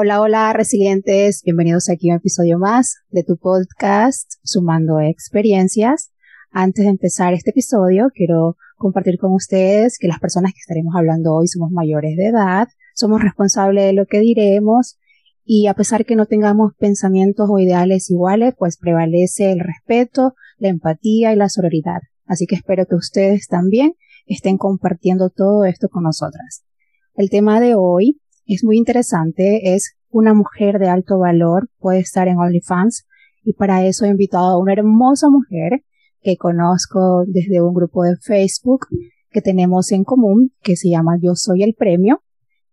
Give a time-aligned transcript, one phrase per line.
[0.00, 1.42] Hola, hola, resilientes.
[1.42, 6.12] Bienvenidos aquí a un episodio más de tu podcast Sumando Experiencias.
[6.52, 11.34] Antes de empezar este episodio, quiero compartir con ustedes que las personas que estaremos hablando
[11.34, 15.00] hoy somos mayores de edad, somos responsables de lo que diremos
[15.44, 20.68] y a pesar que no tengamos pensamientos o ideales iguales, pues prevalece el respeto, la
[20.68, 22.02] empatía y la sororidad.
[22.24, 23.94] Así que espero que ustedes también
[24.26, 26.62] estén compartiendo todo esto con nosotras.
[27.16, 28.20] El tema de hoy
[28.54, 33.06] es muy interesante, es una mujer de alto valor puede estar en OnlyFans
[33.44, 35.82] y para eso he invitado a una hermosa mujer
[36.22, 38.86] que conozco desde un grupo de Facebook
[39.30, 42.22] que tenemos en común que se llama Yo Soy el Premio.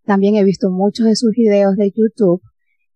[0.06, 2.42] También he visto muchos de sus videos de YouTube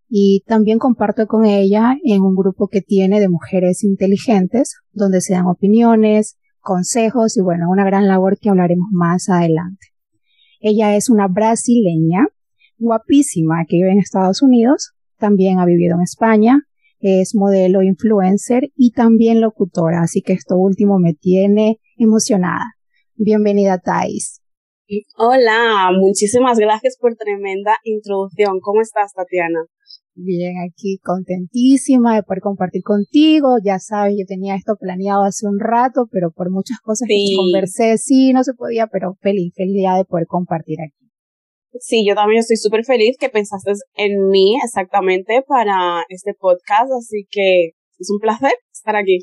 [0.08, 5.34] y también comparto con ella en un grupo que tiene de mujeres inteligentes donde se
[5.34, 9.88] dan opiniones, consejos y bueno, una gran labor que hablaremos más adelante.
[10.62, 12.28] Ella es una brasileña
[12.80, 16.62] guapísima que vive en Estados Unidos, también ha vivido en España,
[17.00, 22.64] es modelo influencer y también locutora, así que esto último me tiene emocionada.
[23.16, 24.42] Bienvenida, Thais.
[25.18, 28.60] Hola, muchísimas gracias por tremenda introducción.
[28.60, 29.60] ¿Cómo estás, Tatiana?
[30.16, 33.58] Bien, aquí contentísima de poder compartir contigo.
[33.64, 37.98] Ya sabes, yo tenía esto planeado hace un rato, pero por muchas cosas que conversé,
[37.98, 41.09] sí, no se podía, pero feliz, feliz día de poder compartir aquí.
[41.80, 47.28] Sí, yo también estoy súper feliz que pensaste en mí exactamente para este podcast, así
[47.30, 49.20] que es un placer estar aquí.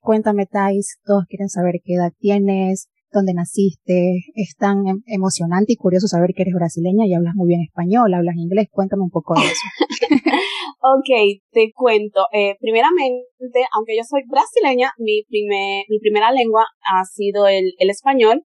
[0.00, 5.76] Cuéntame, Thais, todos quieren saber qué edad tienes, dónde naciste, es tan em, emocionante y
[5.76, 9.34] curioso saber que eres brasileña y hablas muy bien español, hablas inglés, cuéntame un poco
[9.34, 9.66] de eso.
[10.82, 12.26] ok, te cuento.
[12.32, 17.88] Eh, primeramente, aunque yo soy brasileña, mi, primer, mi primera lengua ha sido el, el
[17.88, 18.42] español,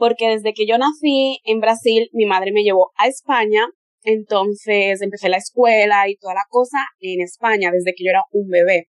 [0.00, 3.68] porque desde que yo nací en Brasil, mi madre me llevó a España,
[4.02, 8.48] entonces empecé la escuela y toda la cosa en España desde que yo era un
[8.48, 8.86] bebé.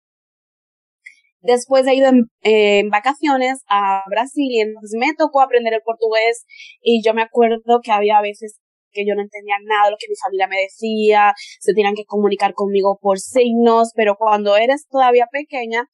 [1.41, 2.09] Después he ido
[2.41, 6.43] en, vacaciones a Brasil y entonces me tocó aprender el portugués
[6.81, 8.59] y yo me acuerdo que había veces
[8.91, 12.05] que yo no entendía nada de lo que mi familia me decía, se tenían que
[12.05, 15.85] comunicar conmigo por signos, pero cuando eres todavía pequeña,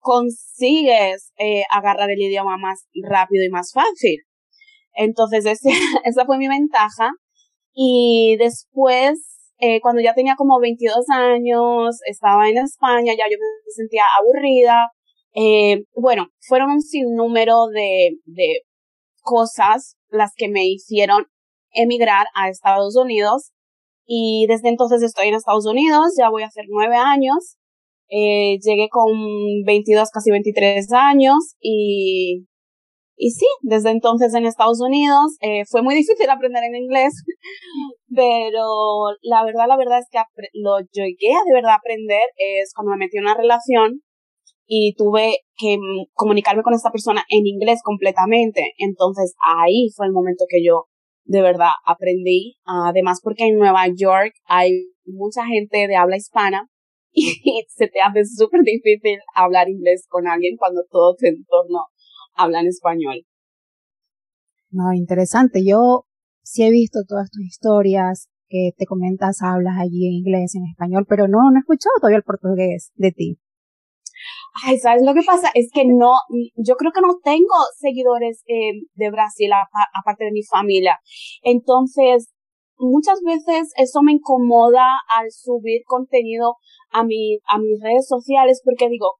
[0.00, 4.18] consigues eh, agarrar el idioma más rápido y más fácil.
[4.94, 5.70] Entonces, ese,
[6.04, 7.10] esa fue mi ventaja.
[7.72, 9.20] Y después,
[9.58, 14.88] eh, cuando ya tenía como 22 años, estaba en España, ya yo me sentía aburrida.
[15.34, 18.62] Eh, bueno, fueron un sinnúmero de, de
[19.22, 21.26] cosas las que me hicieron
[21.72, 23.52] emigrar a Estados Unidos.
[24.06, 27.56] Y desde entonces estoy en Estados Unidos, ya voy a hacer nueve años.
[28.08, 29.12] Eh, llegué con
[29.64, 32.48] 22, casi 23 años y
[33.22, 37.12] y sí, desde entonces en Estados Unidos eh, fue muy difícil aprender en inglés,
[38.08, 40.18] pero la verdad, la verdad es que
[40.54, 44.00] lo llegué a de verdad aprender es cuando me metí en una relación
[44.66, 45.76] y tuve que
[46.14, 48.72] comunicarme con esta persona en inglés completamente.
[48.78, 50.86] Entonces ahí fue el momento que yo
[51.24, 52.56] de verdad aprendí.
[52.64, 54.70] Además porque en Nueva York hay
[55.04, 56.68] mucha gente de habla hispana
[57.12, 57.34] y
[57.68, 61.80] se te hace súper difícil hablar inglés con alguien cuando todo tu entorno
[62.42, 63.24] hablan español.
[64.70, 65.64] No, interesante.
[65.64, 66.06] Yo
[66.42, 71.06] sí he visto todas tus historias que te comentas, hablas allí en inglés, en español,
[71.08, 73.38] pero no, no he escuchado todavía el portugués de ti.
[74.64, 75.50] Ay, ¿sabes lo que pasa?
[75.54, 76.12] Es que no,
[76.56, 79.50] yo creo que no tengo seguidores eh, de Brasil
[79.98, 80.98] aparte de mi familia.
[81.42, 82.32] Entonces,
[82.76, 86.56] muchas veces eso me incomoda al subir contenido
[86.90, 89.16] a mi, a mis redes sociales porque digo,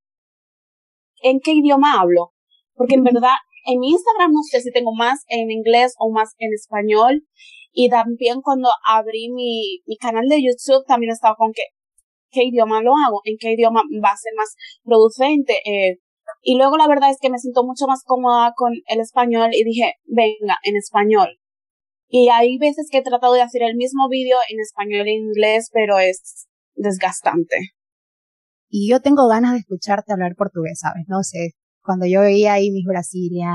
[1.23, 2.33] ¿en qué idioma hablo?
[2.81, 3.37] Porque en verdad,
[3.67, 7.27] en mi Instagram no sé si tengo más en inglés o más en español.
[7.73, 11.65] Y también cuando abrí mi, mi canal de YouTube también estaba con que,
[12.31, 15.61] qué idioma lo hago, en qué idioma va a ser más producente.
[15.67, 15.99] Eh,
[16.41, 19.63] y luego la verdad es que me siento mucho más cómoda con el español y
[19.63, 21.29] dije, venga, en español.
[22.09, 25.69] Y hay veces que he tratado de hacer el mismo vídeo en español e inglés,
[25.71, 27.59] pero es desgastante.
[28.71, 31.05] Y yo tengo ganas de escucharte hablar portugués, ¿sabes?
[31.09, 33.51] No sé, cuando yo veía ahí mis Brasilia,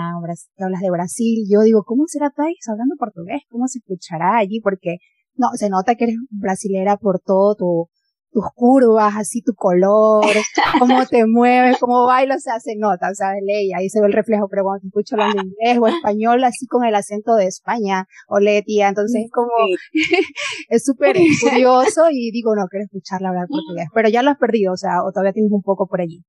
[0.56, 3.44] que hablas de Brasil, yo digo, ¿cómo será Thais hablando portugués?
[3.50, 4.60] ¿Cómo se escuchará allí?
[4.62, 4.98] Porque
[5.36, 7.90] no, se nota que eres brasilera por todo tu,
[8.36, 10.26] tus curvas, así tu color,
[10.80, 14.02] cómo te mueves, cómo bailas, o sea, se nota, o sea, de ley, ahí se
[14.02, 17.36] ve el reflejo, pero cuando te escucho hablando inglés o español, así con el acento
[17.36, 19.52] de España, o tía, entonces es como,
[20.70, 24.74] es súper curioso y digo, no, quiero escucharla hablar portugués, pero ya lo has perdido,
[24.74, 26.22] o sea, o todavía tienes un poco por allí.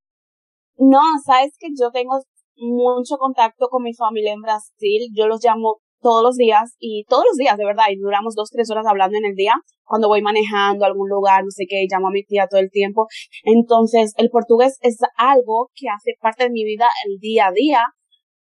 [0.79, 2.19] No, sabes que yo tengo
[2.57, 5.09] mucho contacto con mi familia en Brasil.
[5.15, 8.51] Yo los llamo todos los días y todos los días, de verdad, y duramos dos,
[8.51, 11.87] tres horas hablando en el día cuando voy manejando a algún lugar, no sé qué,
[11.91, 13.07] llamo a mi tía todo el tiempo.
[13.45, 17.81] Entonces, el portugués es algo que hace parte de mi vida el día a día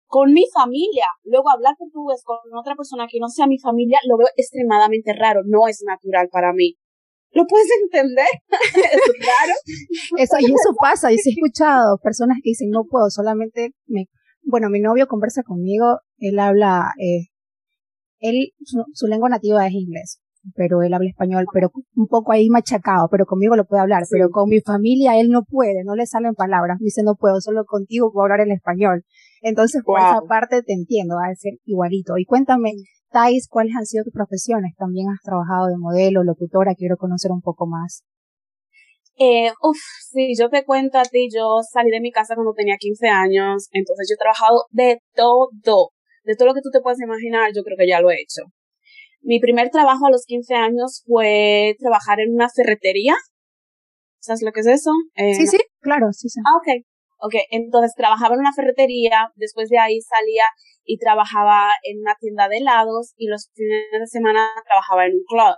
[0.06, 1.06] con mi familia.
[1.24, 5.40] Luego hablar portugués con otra persona que no sea mi familia lo veo extremadamente raro,
[5.46, 6.74] no es natural para mí.
[7.32, 8.26] ¿Lo puedes entender?
[8.50, 9.54] ¿Es raro?
[10.18, 14.06] Eso, y eso pasa, y he escuchado personas que dicen, no puedo, solamente me...
[14.42, 17.28] Bueno, mi novio conversa conmigo, él habla, eh,
[18.20, 20.22] él, su, lengua nativa es inglés,
[20.54, 24.30] pero él habla español, pero un poco ahí machacado, pero conmigo lo puede hablar, pero
[24.30, 28.10] con mi familia él no puede, no le salen palabras, dice no puedo, solo contigo
[28.12, 29.04] puedo hablar en español.
[29.42, 32.18] Entonces, por esa parte te entiendo, va a ser igualito.
[32.18, 32.72] Y cuéntame,
[33.10, 34.74] Thais, ¿cuáles han sido tus profesiones?
[34.76, 38.04] También has trabajado de modelo, locutora, quiero conocer un poco más.
[39.16, 39.76] Eh, uf,
[40.10, 43.68] sí, yo te cuento a ti, yo salí de mi casa cuando tenía 15 años,
[43.72, 45.48] entonces yo he trabajado de todo,
[46.24, 48.48] de todo lo que tú te puedes imaginar, yo creo que ya lo he hecho.
[49.22, 53.14] Mi primer trabajo a los 15 años fue trabajar en una ferretería.
[54.20, 54.90] ¿Sabes lo que es eso?
[55.14, 56.40] Eh, sí, sí, claro, sí, sí.
[56.40, 56.84] Ah, ok.
[57.22, 60.44] Ok, entonces trabajaba en una ferretería, después de ahí salía
[60.84, 65.24] y trabajaba en una tienda de helados y los fines de semana trabajaba en un
[65.28, 65.54] club.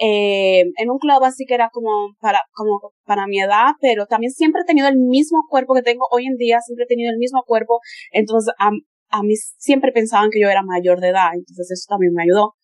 [0.00, 4.30] Eh, en un club así que era como para, como para mi edad, pero también
[4.30, 7.18] siempre he tenido el mismo cuerpo que tengo hoy en día, siempre he tenido el
[7.18, 7.80] mismo cuerpo,
[8.12, 8.70] entonces a,
[9.10, 12.54] a mí siempre pensaban que yo era mayor de edad, entonces eso también me ayudó.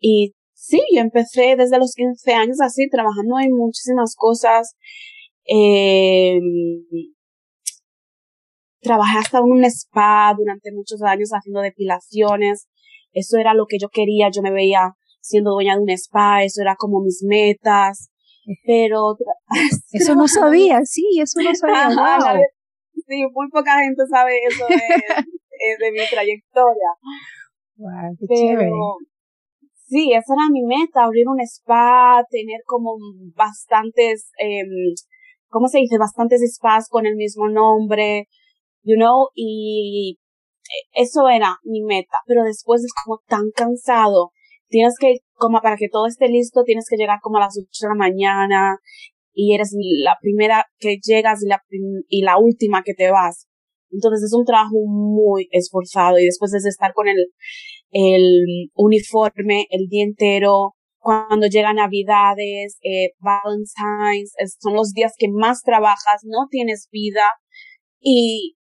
[0.00, 4.74] Y sí, yo empecé desde los 15 años así, trabajando en muchísimas cosas.
[5.46, 6.38] Eh,
[8.80, 12.68] trabajé hasta en un spa durante muchos años haciendo depilaciones.
[13.12, 14.28] Eso era lo que yo quería.
[14.30, 16.42] Yo me veía siendo dueña de un spa.
[16.44, 18.10] Eso era como mis metas.
[18.64, 19.16] Pero
[19.92, 22.40] eso no sabía, sí, eso no sabía.
[23.06, 26.90] Sí, muy poca gente sabe eso de, de mi trayectoria.
[27.76, 28.70] Wow, qué chévere.
[29.86, 32.96] Sí, esa era mi meta, abrir un spa, tener como
[33.34, 34.62] bastantes, eh,
[35.48, 35.98] ¿cómo se dice?
[35.98, 38.28] Bastantes spas con el mismo nombre,
[38.82, 40.18] you know, y
[40.92, 44.32] eso era mi meta, pero después es como tan cansado.
[44.68, 47.68] Tienes que, como para que todo esté listo, tienes que llegar como a las 8
[47.82, 48.78] de la mañana
[49.32, 51.62] y eres la primera que llegas y la,
[52.08, 53.46] y la última que te vas.
[53.90, 57.26] Entonces es un trabajo muy esforzado y después es estar con el,
[57.90, 65.62] el uniforme el día entero, cuando llegan navidades, eh, Valentine's, son los días que más
[65.62, 67.32] trabajas, no tienes vida
[68.00, 68.56] y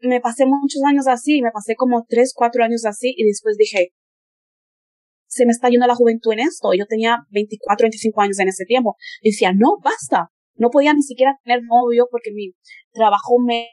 [0.00, 3.92] me pasé muchos años así, me pasé como tres, cuatro años así y después dije,
[5.26, 6.72] se me está yendo la juventud en esto.
[6.74, 8.96] Yo tenía 24, 25 años en ese tiempo.
[9.20, 10.30] Y decía, no, basta.
[10.56, 12.52] No podía ni siquiera tener novio porque mi
[12.92, 13.68] trabajo me,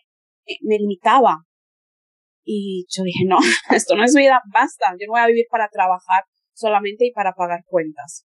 [0.62, 1.38] me limitaba.
[2.44, 3.38] Y yo dije, no,
[3.76, 4.92] esto no es vida, basta.
[5.00, 6.24] Yo no voy a vivir para trabajar
[6.54, 8.26] solamente y para pagar cuentas.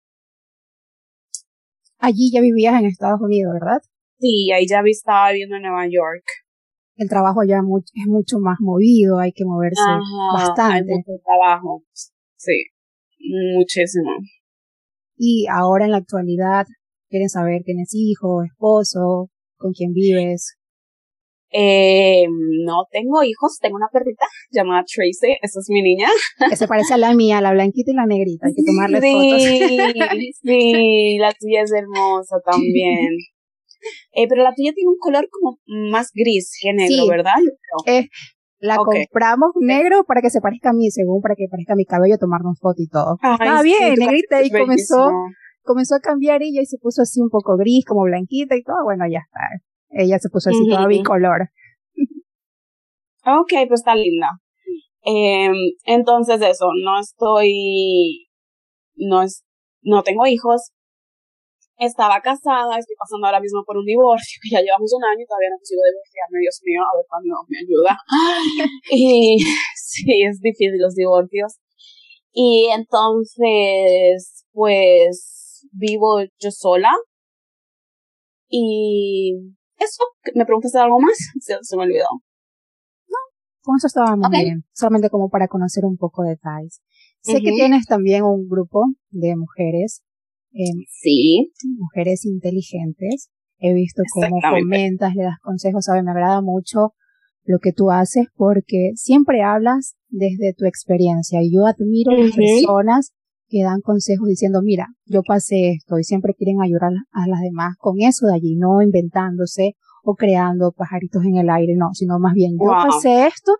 [1.97, 3.79] Allí ya vivías en Estados Unidos, ¿verdad?
[4.19, 6.25] Sí, ahí ya estaba viviendo en Nueva York
[6.95, 9.81] el trabajo ya es mucho más movido, hay que moverse
[10.33, 10.91] bastante.
[10.91, 11.83] Hay mucho trabajo,
[12.35, 12.65] sí,
[13.55, 14.11] muchísimo.
[15.17, 16.65] Y ahora en la actualidad,
[17.09, 20.57] quieren saber, ¿tienes hijo, esposo, con quién vives?
[21.53, 22.25] Eh,
[22.65, 26.07] no tengo hijos, tengo una perrita llamada Tracy, esa es mi niña.
[26.49, 29.41] Que se parece a la mía, la blanquita y la negrita, hay que tomarle fotos.
[30.41, 33.09] Sí, la tuya es hermosa también.
[34.13, 35.57] Eh, pero la tuya tiene un color como
[35.91, 37.35] más gris que negro, ¿verdad?
[37.85, 38.07] Eh,
[38.59, 41.85] la compramos negro para que se parezca a mí, según para que parezca a mi
[41.85, 43.17] cabello, tomarnos foto y todo.
[43.21, 45.09] ah, bien, negrita, y comenzó,
[45.63, 48.83] comenzó a cambiar ella y se puso así un poco gris, como blanquita y todo.
[48.83, 49.39] Bueno, ya está.
[49.89, 51.49] Ella se puso así toda bicolor.
[53.25, 54.39] Ok, pues está linda.
[55.03, 55.49] Eh,
[55.85, 58.27] entonces eso, no estoy,
[58.95, 59.43] no es,
[59.81, 60.71] no tengo hijos,
[61.81, 65.25] estaba casada, estoy pasando ahora mismo por un divorcio, que ya llevamos un año y
[65.25, 67.97] todavía no consigo divorciarme, Dios mío, a ver cuándo me ayuda.
[68.91, 69.37] y
[69.75, 71.57] sí, es difícil los divorcios.
[72.33, 76.91] Y entonces, pues, vivo yo sola.
[78.47, 79.33] Y
[79.77, 80.03] eso,
[80.35, 81.17] ¿me preguntaste algo más?
[81.39, 82.07] Se, me olvidó.
[83.07, 83.17] No,
[83.63, 84.63] con eso estaba muy bien.
[84.73, 86.81] Solamente como para conocer un poco de Thais.
[87.21, 90.03] Sé que tienes también un grupo de mujeres
[90.89, 91.51] sí.
[91.77, 93.29] Mujeres inteligentes.
[93.59, 96.93] He visto cómo comentas, le das consejos, sabe, me agrada mucho
[97.43, 102.35] lo que tú haces porque siempre hablas desde tu experiencia y yo admiro a las
[102.35, 103.11] personas
[103.47, 107.75] que dan consejos diciendo, mira, yo pasé esto y siempre quieren ayudar a las demás
[107.77, 112.33] con eso de allí, no inventándose o creando pajaritos en el aire, no, sino más
[112.33, 113.53] bien yo pasé esto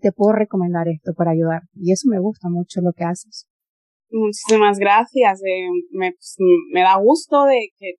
[0.00, 1.62] te puedo recomendar esto para ayudar.
[1.74, 3.47] Y eso me gusta mucho lo que haces.
[4.10, 5.40] Muchísimas gracias.
[5.42, 6.36] Eh, me, pues,
[6.72, 7.94] me, da gusto de que,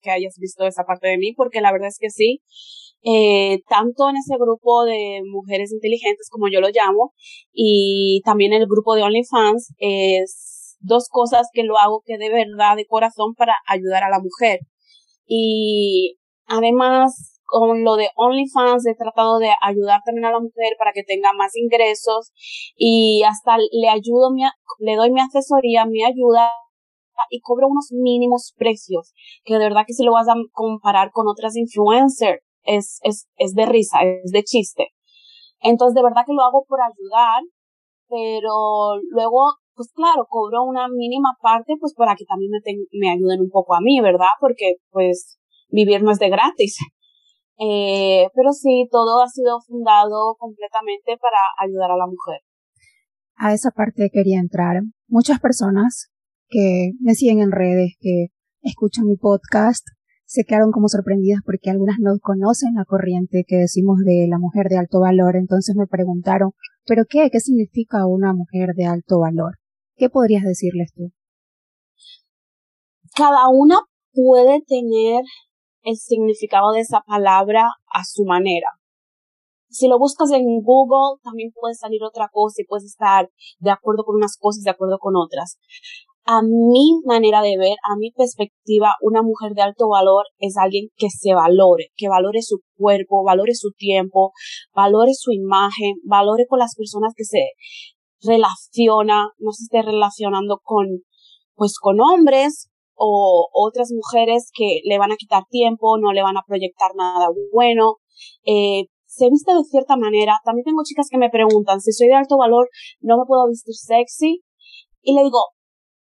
[0.00, 2.40] que hayas visto esa parte de mí, porque la verdad es que sí.
[3.04, 7.12] Eh, tanto en ese grupo de mujeres inteligentes, como yo lo llamo,
[7.52, 12.76] y también el grupo de OnlyFans, es dos cosas que lo hago que de verdad,
[12.76, 14.60] de corazón, para ayudar a la mujer.
[15.26, 16.16] Y
[16.46, 21.02] además, con lo de OnlyFans he tratado de ayudar también a la mujer para que
[21.02, 22.32] tenga más ingresos
[22.76, 24.30] y hasta le ayudo,
[24.78, 26.50] le doy mi asesoría, mi ayuda
[27.28, 29.12] y cobro unos mínimos precios
[29.44, 33.52] que de verdad que si lo vas a comparar con otras influencers es, es, es
[33.54, 34.88] de risa, es de chiste.
[35.60, 37.42] Entonces de verdad que lo hago por ayudar,
[38.08, 42.60] pero luego pues claro, cobro una mínima parte pues para que también me,
[42.98, 44.32] me ayuden un poco a mí, ¿verdad?
[44.40, 46.78] Porque pues vivir no es de gratis.
[47.58, 52.40] Eh, pero sí, todo ha sido fundado completamente para ayudar a la mujer.
[53.36, 54.82] A esa parte quería entrar.
[55.08, 56.10] Muchas personas
[56.48, 58.28] que me siguen en redes, que
[58.62, 59.86] escuchan mi podcast,
[60.32, 64.68] se quedaron como sorprendidas porque algunas no conocen la corriente que decimos de la mujer
[64.68, 65.36] de alto valor.
[65.36, 66.52] Entonces me preguntaron,
[66.86, 67.28] ¿pero qué?
[67.30, 69.58] ¿Qué significa una mujer de alto valor?
[69.96, 71.12] ¿Qué podrías decirles tú?
[73.14, 73.80] Cada una
[74.12, 75.22] puede tener
[75.82, 78.68] el significado de esa palabra a su manera.
[79.68, 84.04] Si lo buscas en Google, también puede salir otra cosa y puedes estar de acuerdo
[84.04, 85.58] con unas cosas, de acuerdo con otras.
[86.24, 90.88] A mi manera de ver, a mi perspectiva, una mujer de alto valor es alguien
[90.96, 94.32] que se valore, que valore su cuerpo, valore su tiempo,
[94.74, 97.40] valore su imagen, valore con las personas que se
[98.22, 100.86] relaciona, no se esté relacionando con,
[101.54, 106.36] pues con hombres, o otras mujeres que le van a quitar tiempo, no le van
[106.36, 107.96] a proyectar nada bueno,
[108.44, 110.38] eh, se viste de cierta manera.
[110.44, 112.68] También tengo chicas que me preguntan si soy de alto valor,
[113.00, 114.42] no me puedo vestir sexy.
[115.02, 115.38] Y le digo,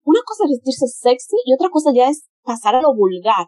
[0.04, 3.46] una cosa es vestirse sexy y otra cosa ya es pasar a lo vulgar.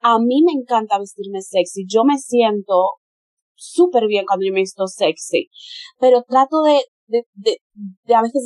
[0.00, 1.84] A mí me encanta vestirme sexy.
[1.88, 2.98] Yo me siento
[3.54, 5.48] súper bien cuando yo me visto sexy.
[5.98, 7.58] Pero trato de, de,
[8.04, 8.44] de, a veces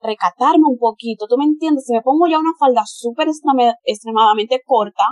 [0.00, 1.84] recatarme un poquito, ¿tú me entiendes?
[1.86, 5.04] Si me pongo ya una falda súper extremadamente corta,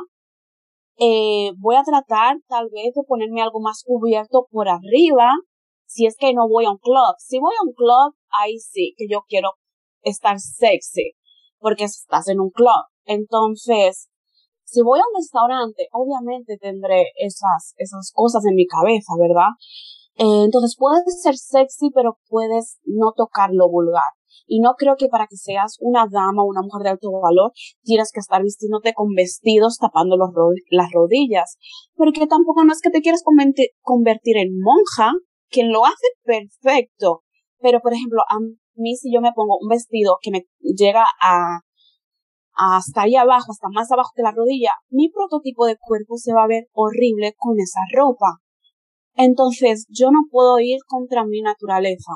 [0.99, 5.31] eh, voy a tratar tal vez de ponerme algo más cubierto por arriba,
[5.87, 7.15] si es que no voy a un club.
[7.19, 9.51] Si voy a un club, ahí sí que yo quiero
[10.03, 11.13] estar sexy,
[11.59, 12.85] porque estás en un club.
[13.05, 14.09] Entonces,
[14.65, 19.51] si voy a un restaurante, obviamente tendré esas, esas cosas en mi cabeza, ¿verdad?
[20.19, 24.17] Eh, entonces puedes ser sexy, pero puedes no tocar lo vulgar.
[24.47, 27.53] Y no creo que para que seas una dama o una mujer de alto valor
[27.83, 30.31] tienes que estar vistiéndote con vestidos tapando los
[30.71, 31.57] las rodillas.
[31.95, 33.23] Porque tampoco no es que te quieras
[33.83, 35.13] convertir en monja,
[35.51, 37.23] quien lo hace perfecto.
[37.61, 38.39] Pero, por ejemplo, a
[38.77, 41.61] mí si yo me pongo un vestido que me llega a
[42.57, 46.45] hasta ahí abajo, hasta más abajo que la rodilla, mi prototipo de cuerpo se va
[46.45, 48.41] a ver horrible con esa ropa.
[49.17, 52.13] Entonces, yo no puedo ir contra mi naturaleza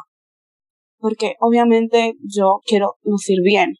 [1.00, 3.74] porque obviamente yo quiero lucir bien.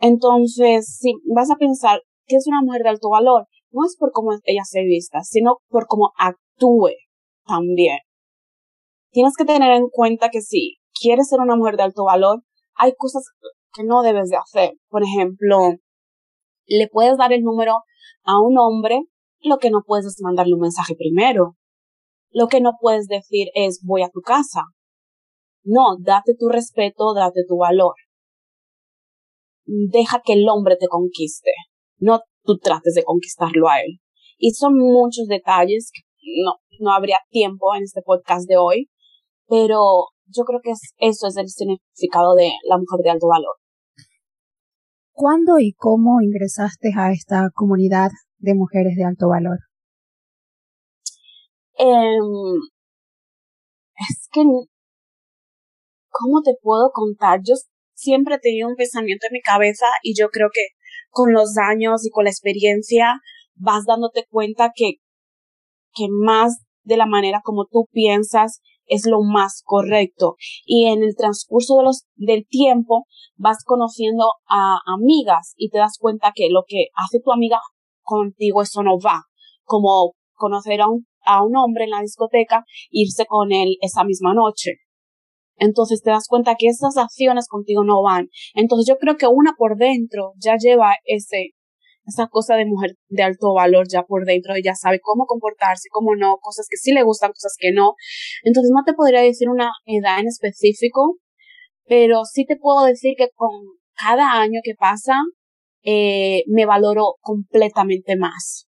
[0.00, 4.12] Entonces, si vas a pensar que es una mujer de alto valor, no es por
[4.12, 6.92] cómo ella se vista, sino por cómo actúe
[7.46, 7.98] también.
[9.10, 12.42] Tienes que tener en cuenta que si quieres ser una mujer de alto valor,
[12.76, 13.24] hay cosas
[13.72, 14.74] que no debes de hacer.
[14.88, 15.58] Por ejemplo,
[16.66, 17.74] le puedes dar el número
[18.24, 19.00] a un hombre,
[19.40, 21.56] lo que no puedes es mandarle un mensaje primero.
[22.34, 24.62] Lo que no puedes decir es voy a tu casa.
[25.62, 27.94] No, date tu respeto, date tu valor.
[29.66, 31.52] Deja que el hombre te conquiste.
[31.98, 34.00] No tú trates de conquistarlo a él.
[34.36, 36.02] Y son muchos detalles que
[36.44, 38.90] no, no habría tiempo en este podcast de hoy,
[39.46, 43.54] pero yo creo que eso es el significado de la mujer de alto valor.
[45.12, 49.58] ¿Cuándo y cómo ingresaste a esta comunidad de mujeres de alto valor?
[51.78, 52.60] Em,
[54.08, 54.42] es que
[56.10, 57.40] ¿cómo te puedo contar?
[57.44, 57.54] Yo
[57.94, 60.68] siempre he tenido un pensamiento en mi cabeza y yo creo que
[61.10, 63.20] con los años y con la experiencia
[63.54, 64.94] vas dándote cuenta que,
[65.94, 70.36] que más de la manera como tú piensas es lo más correcto.
[70.64, 75.96] Y en el transcurso de los, del tiempo vas conociendo a amigas y te das
[75.98, 77.58] cuenta que lo que hace tu amiga
[78.02, 79.22] contigo eso no va.
[79.64, 84.34] Como conocer a un, a un hombre en la discoteca, irse con él esa misma
[84.34, 84.78] noche.
[85.56, 88.28] Entonces te das cuenta que esas acciones contigo no van.
[88.54, 91.50] Entonces yo creo que una por dentro ya lleva ese,
[92.06, 96.16] esa cosa de mujer de alto valor ya por dentro, ella sabe cómo comportarse, cómo
[96.16, 97.94] no, cosas que sí le gustan, cosas que no.
[98.42, 101.18] Entonces no te podría decir una edad en específico,
[101.86, 103.50] pero sí te puedo decir que con
[103.96, 105.14] cada año que pasa,
[105.84, 108.66] eh, me valoro completamente más.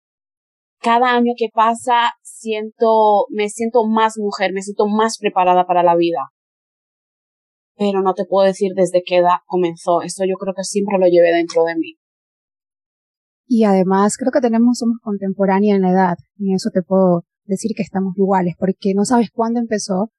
[0.80, 5.96] Cada año que pasa, siento, me siento más mujer, me siento más preparada para la
[5.96, 6.30] vida.
[7.76, 10.02] Pero no te puedo decir desde qué edad comenzó.
[10.02, 11.96] Eso yo creo que siempre lo llevé dentro de mí.
[13.46, 16.16] Y además creo que tenemos, somos contemporáneas en la edad.
[16.38, 20.12] En eso te puedo decir que estamos iguales, porque no sabes cuándo empezó,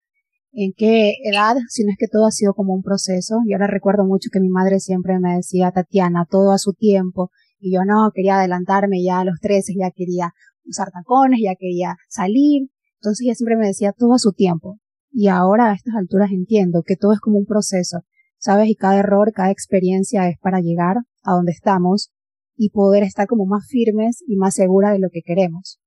[0.52, 3.36] en qué edad, sino es que todo ha sido como un proceso.
[3.46, 7.30] Y ahora recuerdo mucho que mi madre siempre me decía, Tatiana, todo a su tiempo.
[7.60, 10.34] Y yo no, quería adelantarme ya a los 13, ya quería
[10.70, 12.70] usar tacones, ya quería salir.
[13.02, 14.78] Entonces ella siempre me decía todo a su tiempo.
[15.12, 18.02] Y ahora a estas alturas entiendo que todo es como un proceso,
[18.38, 18.70] ¿sabes?
[18.70, 22.12] Y cada error, cada experiencia es para llegar a donde estamos
[22.56, 25.80] y poder estar como más firmes y más segura de lo que queremos.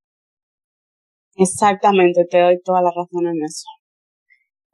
[1.37, 3.65] Exactamente, te doy toda la razón en eso.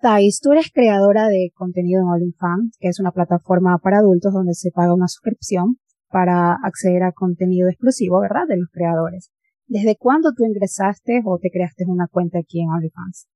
[0.00, 4.55] Thais, tú eres creadora de contenido en OnlyFans, que es una plataforma para adultos donde
[4.55, 8.47] se paga una suscripción para acceder a contenido exclusivo, ¿verdad?
[8.49, 9.33] De los creadores.
[9.68, 13.28] ¿Desde cuándo tú ingresaste o te creaste una cuenta aquí en OnlyFans?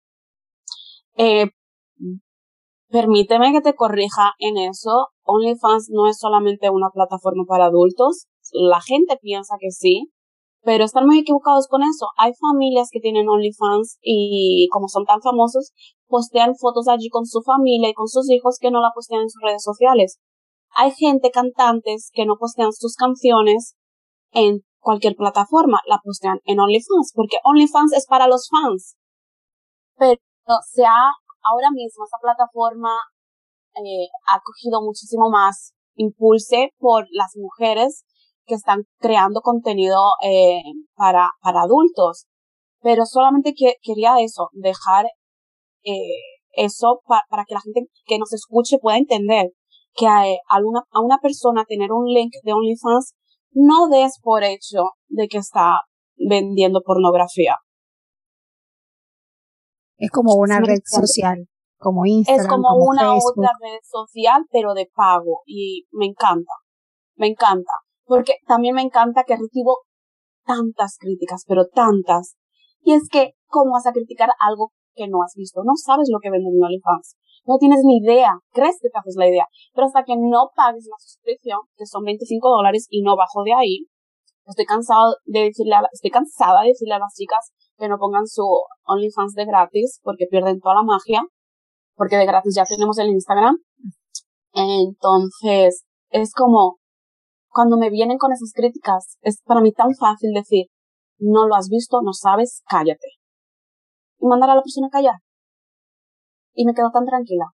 [1.16, 1.46] Eh,
[2.88, 5.08] permíteme que te corrija en eso.
[5.24, 8.28] OnlyFans no es solamente una plataforma para adultos.
[8.50, 10.10] La gente piensa que sí,
[10.62, 12.06] pero están muy equivocados con eso.
[12.16, 15.72] Hay familias que tienen OnlyFans y como son tan famosos,
[16.06, 19.30] postean fotos allí con su familia y con sus hijos que no la postean en
[19.30, 20.18] sus redes sociales.
[20.74, 23.74] Hay gente, cantantes, que no postean sus canciones
[24.32, 28.96] en cualquier plataforma, la postean en OnlyFans, porque OnlyFans es para los fans.
[29.96, 30.20] Pero
[30.68, 31.08] se ha,
[31.44, 32.90] ahora mismo esa plataforma
[33.76, 38.04] eh, ha cogido muchísimo más impulse por las mujeres
[38.44, 40.62] que están creando contenido eh,
[40.94, 42.26] para, para adultos.
[42.82, 45.06] Pero solamente que, quería eso, dejar
[45.84, 46.18] eh,
[46.54, 49.52] eso para que la gente que nos escuche pueda entender
[49.94, 53.14] que a, a, una, a una persona tener un link de OnlyFans
[53.52, 55.80] no des por hecho de que está
[56.16, 57.56] vendiendo pornografía.
[59.98, 62.44] Es como una red social, como Instagram.
[62.44, 65.42] Es como, una otra red social, pero de pago.
[65.46, 66.52] Y me encanta.
[67.14, 67.72] Me encanta.
[68.04, 69.82] Porque también me encanta que recibo
[70.44, 72.34] tantas críticas, pero tantas.
[72.80, 75.62] Y es que, ¿cómo vas a criticar algo que no has visto?
[75.64, 77.16] No sabes lo que vende mi OnlyFans.
[77.44, 78.38] No tienes ni idea.
[78.52, 79.46] Crees que te haces la idea.
[79.74, 83.54] Pero hasta que no pagues la suscripción, que son 25 dólares y no bajo de
[83.54, 83.86] ahí,
[84.46, 88.26] estoy cansado de decirle a estoy cansada de decirle a las chicas que no pongan
[88.26, 88.46] su
[88.84, 91.22] OnlyFans de gratis porque pierden toda la magia.
[91.94, 93.58] Porque de gratis ya tenemos el Instagram.
[94.52, 96.78] Entonces, es como,
[97.48, 100.66] cuando me vienen con esas críticas, es para mí tan fácil decir,
[101.18, 103.21] no lo has visto, no sabes, cállate.
[104.22, 105.16] Y mandar a la persona a callar
[106.54, 107.46] y me quedo tan tranquila.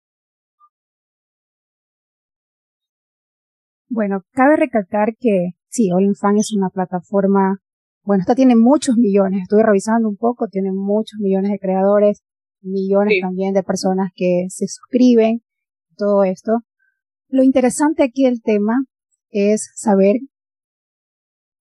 [3.90, 7.58] Bueno, cabe recalcar que sí, OnlyFans es una plataforma,
[8.04, 12.22] bueno, esta tiene muchos millones, estuve revisando un poco, tiene muchos millones de creadores,
[12.62, 15.42] millones también de personas que se suscriben,
[15.96, 16.60] todo esto.
[17.30, 18.76] Lo interesante aquí del tema
[19.30, 20.18] es saber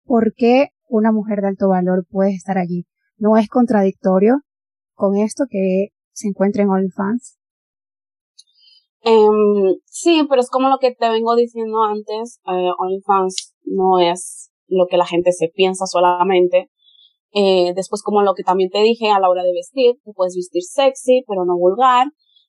[0.03, 2.85] por qué una mujer de alto valor puede estar allí.
[3.17, 4.41] No es contradictorio
[5.01, 7.39] con esto que se encuentra en OnlyFans?
[9.03, 14.51] Um, sí, pero es como lo que te vengo diciendo antes, eh, OnlyFans no es
[14.67, 16.69] lo que la gente se piensa solamente.
[17.33, 20.35] Eh, después, como lo que también te dije a la hora de vestir, tú puedes
[20.35, 22.05] vestir sexy, pero no vulgar,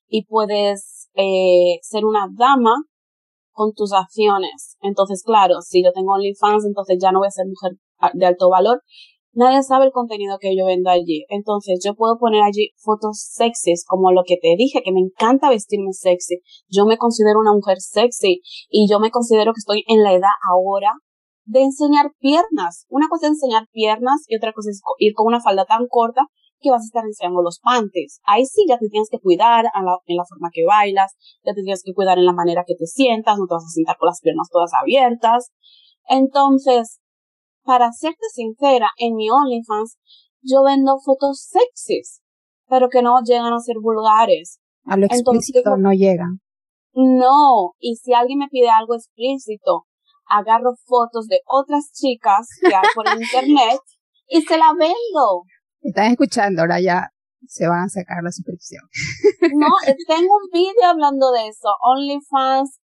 [0.07, 2.75] y puedes eh, ser una dama
[3.53, 4.77] con tus acciones.
[4.83, 7.79] Entonces, claro, si yo tengo OnlyFans, entonces ya no voy a ser mujer
[8.13, 8.83] de alto valor,
[9.35, 11.25] Nadie sabe el contenido que yo vendo allí.
[11.29, 15.49] Entonces yo puedo poner allí fotos sexys, como lo que te dije, que me encanta
[15.49, 16.41] vestirme sexy.
[16.69, 20.37] Yo me considero una mujer sexy y yo me considero que estoy en la edad
[20.51, 20.93] ahora
[21.45, 22.85] de enseñar piernas.
[22.89, 26.27] Una cosa es enseñar piernas y otra cosa es ir con una falda tan corta
[26.61, 28.21] que vas a estar enseñando los panties.
[28.25, 31.13] Ahí sí ya te tienes que cuidar en la, en la forma que bailas,
[31.45, 33.75] ya te tienes que cuidar en la manera que te sientas, no te vas a
[33.75, 35.51] sentar con las piernas todas abiertas.
[36.09, 37.01] Entonces,
[37.65, 39.99] para serte sincera, en mi OnlyFans
[40.43, 42.21] yo vendo fotos sexys,
[42.69, 44.59] pero que no llegan a ser vulgares.
[44.87, 46.41] A lo explícito no llegan.
[46.95, 49.87] No, y si alguien me pide algo explícito,
[50.27, 53.81] agarro fotos de otras chicas que hay por internet
[54.29, 55.45] y se la vendo.
[55.81, 57.09] Están escuchando, ahora ya
[57.47, 58.83] se van a sacar la suscripción.
[59.55, 59.69] No,
[60.07, 61.69] tengo un vídeo hablando de eso.
[61.83, 62.79] OnlyFans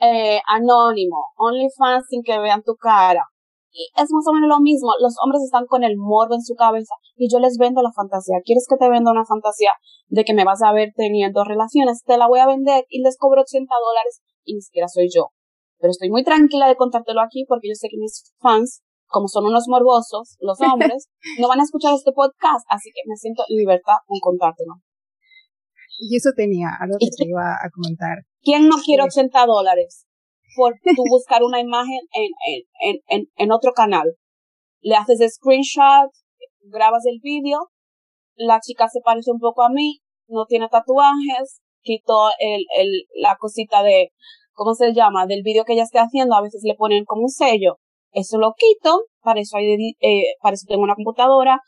[0.00, 3.24] eh, anónimo, OnlyFans sin que vean tu cara.
[3.72, 6.54] Y es más o menos lo mismo, los hombres están con el morbo en su
[6.54, 8.42] cabeza y yo les vendo la fantasía.
[8.44, 9.70] ¿Quieres que te venda una fantasía
[10.08, 12.02] de que me vas a ver teniendo relaciones?
[12.04, 15.30] Te la voy a vender y les cobro 80 dólares y ni siquiera soy yo.
[15.78, 19.46] Pero estoy muy tranquila de contártelo aquí porque yo sé que mis fans, como son
[19.46, 23.56] unos morbosos, los hombres, no van a escuchar este podcast, así que me siento en
[23.56, 24.74] libertad en contártelo.
[26.00, 28.24] Y eso tenía algo que te iba a comentar.
[28.42, 30.06] ¿Quién no quiere 80 dólares?
[30.56, 34.14] Por tú buscar una imagen en, en, en, en otro canal.
[34.80, 36.10] Le haces screenshot,
[36.62, 37.58] grabas el vídeo,
[38.36, 43.36] la chica se parece un poco a mí, no tiene tatuajes, quito el, el, la
[43.38, 44.10] cosita de,
[44.52, 45.26] ¿cómo se llama?
[45.26, 47.76] Del vídeo que ella esté haciendo, a veces le ponen como un sello.
[48.12, 51.60] Eso lo quito, para eso hay, eh, para eso tengo una computadora,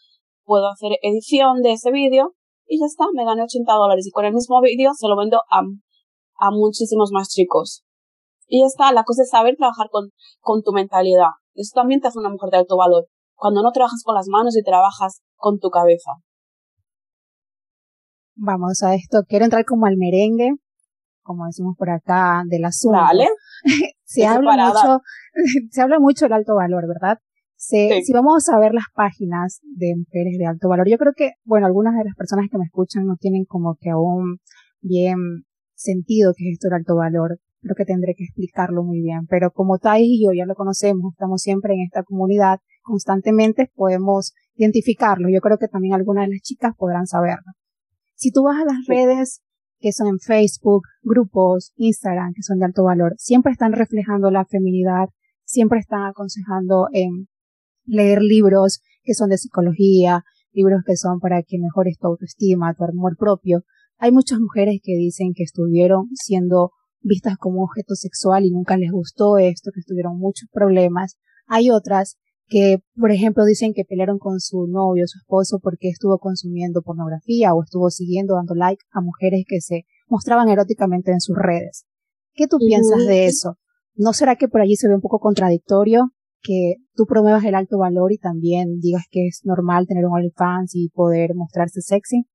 [0.45, 2.35] puedo hacer edición de ese vídeo
[2.66, 5.38] y ya está, me gané 80 dólares y con el mismo vídeo se lo vendo
[5.51, 5.61] a,
[6.38, 7.85] a muchísimos más chicos.
[8.53, 10.11] Y ya está, la cosa es saber trabajar con,
[10.41, 11.41] con tu mentalidad.
[11.55, 13.07] Eso también te hace una mujer de alto valor.
[13.35, 16.11] Cuando no trabajas con las manos y trabajas con tu cabeza.
[18.35, 19.23] Vamos a esto.
[19.27, 20.51] Quiero entrar como al merengue,
[21.23, 22.99] como decimos por acá, del asunto.
[22.99, 23.27] Vale.
[24.05, 25.01] se habla mucho,
[25.71, 27.21] se habla mucho del alto valor, ¿verdad?
[27.57, 31.67] Si vamos a ver las páginas de mujeres de alto valor, yo creo que, bueno,
[31.67, 34.41] algunas de las personas que me escuchan no tienen como que aún
[34.83, 39.27] bien sentido que es esto del alto valor creo que tendré que explicarlo muy bien,
[39.29, 44.35] pero como Tai y yo ya lo conocemos, estamos siempre en esta comunidad, constantemente podemos
[44.57, 45.29] identificarlo.
[45.33, 47.53] Yo creo que también algunas de las chicas podrán saberlo.
[48.14, 49.42] Si tú vas a las redes
[49.79, 54.44] que son en Facebook, grupos, Instagram, que son de alto valor, siempre están reflejando la
[54.44, 55.09] feminidad,
[55.44, 57.29] siempre están aconsejando en
[57.85, 62.85] leer libros que son de psicología, libros que son para que mejores tu autoestima, tu
[62.85, 63.64] amor propio.
[63.98, 66.72] Hay muchas mujeres que dicen que estuvieron siendo
[67.03, 71.17] vistas como objeto sexual y nunca les gustó esto, que tuvieron muchos problemas.
[71.47, 76.19] Hay otras que, por ejemplo, dicen que pelearon con su novio, su esposo, porque estuvo
[76.19, 81.37] consumiendo pornografía o estuvo siguiendo, dando like a mujeres que se mostraban eróticamente en sus
[81.37, 81.87] redes.
[82.35, 83.57] ¿Qué tú piensas de eso?
[83.95, 86.12] ¿No será que por allí se ve un poco contradictorio
[86.43, 90.75] que tú promuevas el alto valor y también digas que es normal tener un OnlyFans
[90.75, 92.27] y poder mostrarse sexy?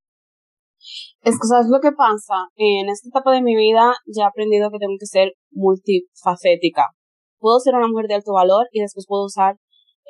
[1.22, 2.48] Es que, ¿sabes lo que pasa?
[2.56, 6.86] En esta etapa de mi vida ya he aprendido que tengo que ser multifacética.
[7.38, 9.56] Puedo ser una mujer de alto valor y después puedo usar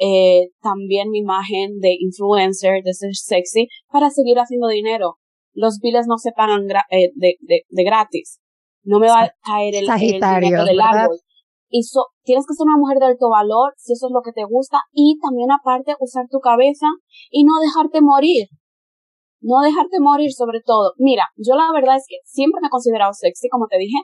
[0.00, 5.16] eh, también mi imagen de influencer, de ser sexy, para seguir haciendo dinero.
[5.54, 8.38] Los biles no se pagan eh, de, de, de, gratis.
[8.84, 11.18] No me va a caer el, el dinero del árbol.
[11.68, 14.32] Y so, tienes que ser una mujer de alto valor, si eso es lo que
[14.32, 16.86] te gusta, y también aparte usar tu cabeza
[17.30, 18.48] y no dejarte morir
[19.40, 20.92] no dejarte morir sobre todo.
[20.96, 23.98] Mira, yo la verdad es que siempre me he considerado sexy, como te dije,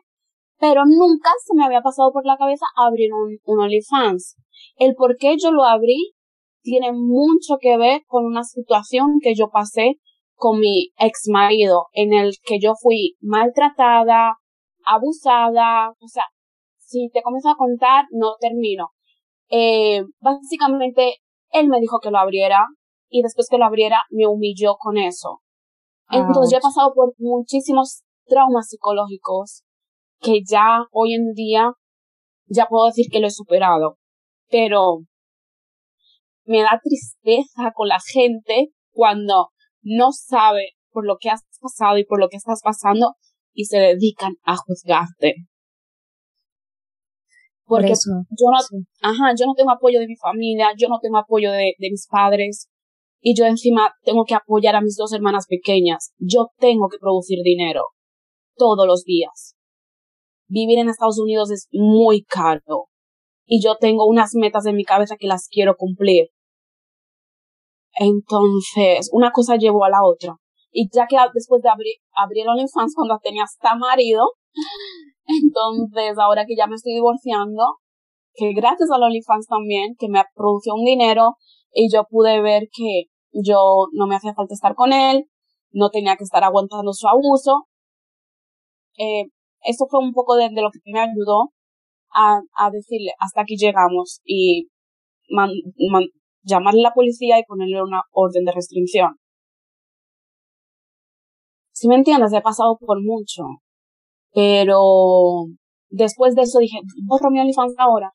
[0.58, 4.36] pero nunca se me había pasado por la cabeza abrir un, un OnlyFans.
[4.76, 6.14] El por qué yo lo abrí
[6.62, 9.98] tiene mucho que ver con una situación que yo pasé
[10.34, 14.36] con mi ex marido, en el que yo fui maltratada,
[14.84, 16.24] abusada, o sea,
[16.78, 18.88] si te comienzo a contar, no termino.
[19.48, 21.16] Eh, básicamente,
[21.50, 22.66] él me dijo que lo abriera,
[23.08, 25.40] y después que lo abriera me humilló con eso.
[26.10, 29.62] Entonces yo he pasado por muchísimos traumas psicológicos
[30.20, 31.72] que ya hoy en día
[32.46, 33.98] ya puedo decir que lo he superado.
[34.50, 35.00] Pero
[36.44, 39.48] me da tristeza con la gente cuando
[39.82, 43.14] no sabe por lo que has pasado y por lo que estás pasando
[43.52, 45.34] y se dedican a juzgarte.
[47.66, 51.50] Porque yo no, ajá, yo no tengo apoyo de mi familia, yo no tengo apoyo
[51.50, 52.68] de, de mis padres,
[53.26, 56.12] y yo encima tengo que apoyar a mis dos hermanas pequeñas.
[56.18, 57.84] Yo tengo que producir dinero
[58.54, 59.56] todos los días.
[60.46, 62.88] Vivir en Estados Unidos es muy caro
[63.46, 66.26] y yo tengo unas metas en mi cabeza que las quiero cumplir.
[67.94, 70.36] Entonces, una cosa llevó a la otra.
[70.70, 74.32] Y ya que después de abrir, abrir OnlyFans cuando tenía hasta marido,
[75.24, 77.78] entonces ahora que ya me estoy divorciando,
[78.34, 81.36] que gracias a OnlyFans también, que me produjo un dinero
[81.72, 85.28] y yo pude ver que yo no me hacía falta estar con él,
[85.72, 87.66] no tenía que estar aguantando su abuso.
[88.98, 89.24] Eh,
[89.62, 91.52] eso fue un poco de, lo que me ayudó
[92.14, 94.68] a, decirle, hasta aquí llegamos y
[96.42, 99.16] llamarle a la policía y ponerle una orden de restricción.
[101.72, 103.42] Si me entiendes, he pasado por mucho.
[104.32, 105.46] Pero
[105.90, 108.12] después de eso dije, borro mi OnlyFans ahora.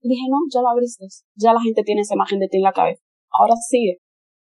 [0.00, 1.06] Y dije, no, ya lo abriste.
[1.36, 3.02] Ya la gente tiene esa imagen de ti en la cabeza.
[3.30, 4.01] Ahora sigue.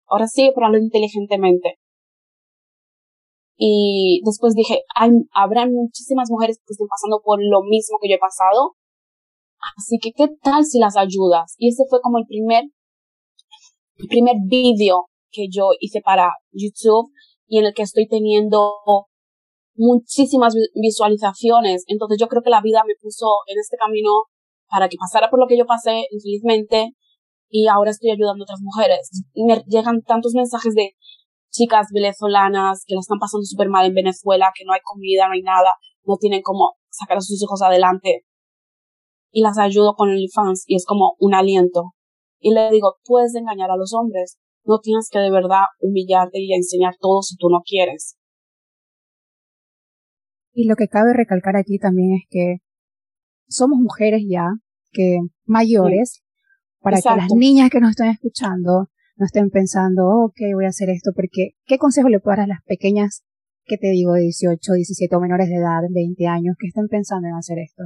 [0.09, 1.77] Ahora sí, pero inteligentemente.
[3.57, 8.15] Y después dije, hay, habrá muchísimas mujeres que estén pasando por lo mismo que yo
[8.15, 8.75] he pasado.
[9.77, 11.55] Así que, ¿qué tal si las ayudas?
[11.57, 12.63] Y ese fue como el primer,
[13.97, 17.11] el primer vídeo que yo hice para YouTube
[17.47, 18.71] y en el que estoy teniendo
[19.75, 21.83] muchísimas visualizaciones.
[21.87, 24.23] Entonces yo creo que la vida me puso en este camino
[24.69, 26.93] para que pasara por lo que yo pasé, infelizmente,
[27.49, 29.09] y ahora estoy ayudando a otras mujeres.
[29.35, 30.95] Me llegan tantos mensajes de
[31.51, 35.33] chicas venezolanas que la están pasando súper mal en Venezuela, que no hay comida, no
[35.33, 35.71] hay nada,
[36.05, 38.25] no tienen cómo sacar a sus hijos adelante.
[39.31, 41.93] Y las ayudo con OnlyFans y es como un aliento.
[42.39, 46.53] Y le digo, puedes engañar a los hombres, no tienes que de verdad humillarte y
[46.53, 48.15] enseñar todo si tú no quieres.
[50.53, 52.57] Y lo que cabe recalcar aquí también es que
[53.47, 54.45] somos mujeres ya,
[54.91, 56.23] que mayores,
[56.81, 58.89] para que las niñas que nos están escuchando
[59.19, 62.47] no estén pensando, ok, voy a hacer esto, porque ¿qué consejo le puedo dar a
[62.47, 63.25] las pequeñas,
[63.65, 67.27] que te digo, de 18, 17 o menores de edad, 20 años, que estén pensando
[67.27, 67.83] en hacer esto?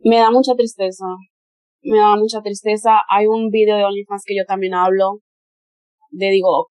[0.00, 1.04] Me da mucha tristeza,
[1.82, 2.98] me da mucha tristeza.
[3.08, 5.20] Hay un video de OnlyFans que yo también hablo,
[6.10, 6.70] de digo,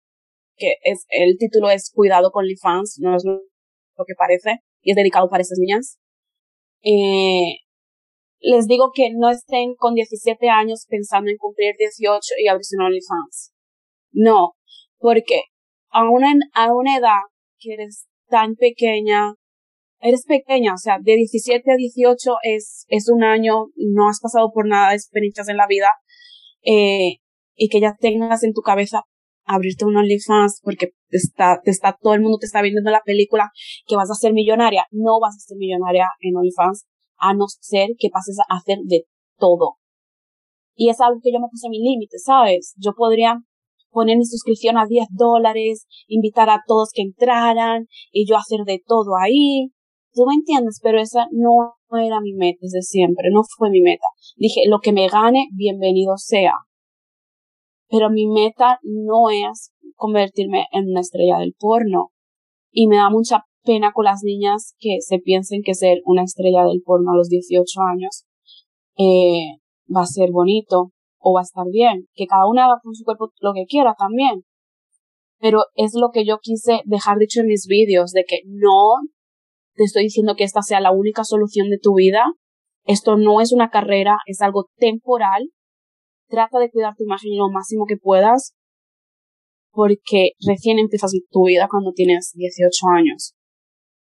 [0.57, 4.97] que es, el título es Cuidado con OnlyFans, no es lo que parece, y es
[4.97, 5.99] dedicado para esas niñas.
[6.83, 7.64] Eh,
[8.45, 12.85] les digo que no estén con 17 años pensando en cumplir 18 y abrirse un
[12.85, 13.53] OnlyFans.
[14.13, 14.53] No,
[14.99, 15.45] porque
[15.91, 17.23] a una, a una edad
[17.59, 19.33] que eres tan pequeña,
[20.01, 24.51] eres pequeña, o sea, de 17 a 18 es, es un año, no has pasado
[24.53, 25.89] por nada de experiencias en la vida,
[26.67, 27.21] eh,
[27.55, 29.05] y que ya tengas en tu cabeza
[29.47, 32.93] abrirte un OnlyFans porque te está, te está, todo el mundo te está viendo en
[32.93, 33.51] la película
[33.87, 34.85] que vas a ser millonaria.
[34.91, 36.87] No vas a ser millonaria en OnlyFans
[37.19, 39.05] a no ser que pases a hacer de
[39.39, 39.77] todo.
[40.75, 42.75] Y es algo que yo me puse mi límite, ¿sabes?
[42.79, 43.39] Yo podría
[43.91, 48.83] poner mi suscripción a 10 dólares, invitar a todos que entraran y yo hacer de
[48.85, 49.71] todo ahí.
[50.13, 54.07] Tú me entiendes, pero esa no era mi meta desde siempre, no fue mi meta.
[54.37, 56.55] Dije, lo que me gane, bienvenido sea.
[57.89, 62.11] Pero mi meta no es convertirme en una estrella del porno.
[62.71, 66.65] Y me da mucha pena con las niñas que se piensen que ser una estrella
[66.65, 68.25] del porno a los 18 años
[68.97, 69.59] eh,
[69.95, 73.05] va a ser bonito o va a estar bien, que cada una haga con su
[73.05, 74.45] cuerpo lo que quiera también.
[75.41, 79.01] Pero es lo que yo quise dejar dicho en mis vídeos, de que no
[79.75, 82.25] te estoy diciendo que esta sea la única solución de tu vida.
[82.85, 85.51] Esto no es una carrera, es algo temporal.
[86.29, 88.55] Trata de cuidar tu imagen lo máximo que puedas,
[89.73, 93.35] porque recién empiezas tu vida cuando tienes 18 años.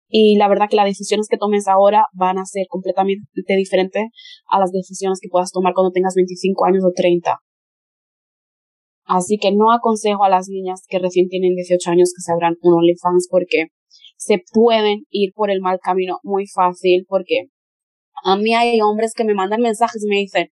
[0.08, 4.04] Y la verdad que las decisiones que tomes ahora van a ser completamente diferentes
[4.48, 7.38] a las decisiones que puedas tomar cuando tengas 25 años o 30.
[9.04, 12.56] Así que no aconsejo a las niñas que recién tienen 18 años que se abran
[12.60, 13.66] un OnlyFans porque
[14.16, 17.46] se pueden ir por el mal camino muy fácil porque
[18.24, 20.48] a mí hay hombres que me mandan mensajes y me dicen,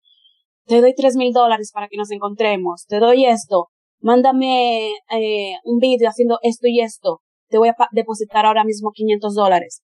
[0.67, 3.69] te doy tres mil dólares para que nos encontremos, te doy esto,
[4.01, 9.35] mándame eh, un vídeo haciendo esto y esto te voy a depositar ahora mismo 500
[9.35, 9.83] dólares.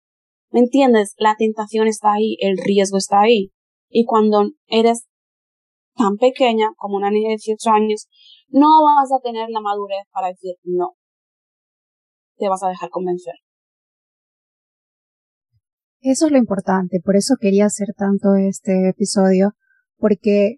[0.51, 1.15] ¿Me entiendes?
[1.19, 3.53] La tentación está ahí, el riesgo está ahí.
[3.89, 5.07] Y cuando eres
[5.95, 8.09] tan pequeña como una niña de 18 años,
[8.49, 10.95] no vas a tener la madurez para decir no.
[12.37, 13.35] Te vas a dejar convencer.
[16.01, 19.53] Eso es lo importante, por eso quería hacer tanto este episodio,
[19.99, 20.57] porque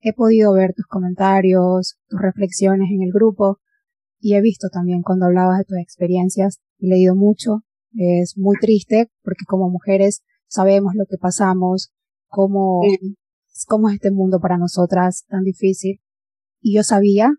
[0.00, 3.58] he podido ver tus comentarios, tus reflexiones en el grupo,
[4.22, 9.10] y he visto también cuando hablabas de tus experiencias, he leído mucho, es muy triste
[9.22, 11.92] porque como mujeres sabemos lo que pasamos,
[12.28, 12.82] cómo,
[13.66, 16.00] cómo es este mundo para nosotras tan difícil.
[16.60, 17.34] Y yo sabía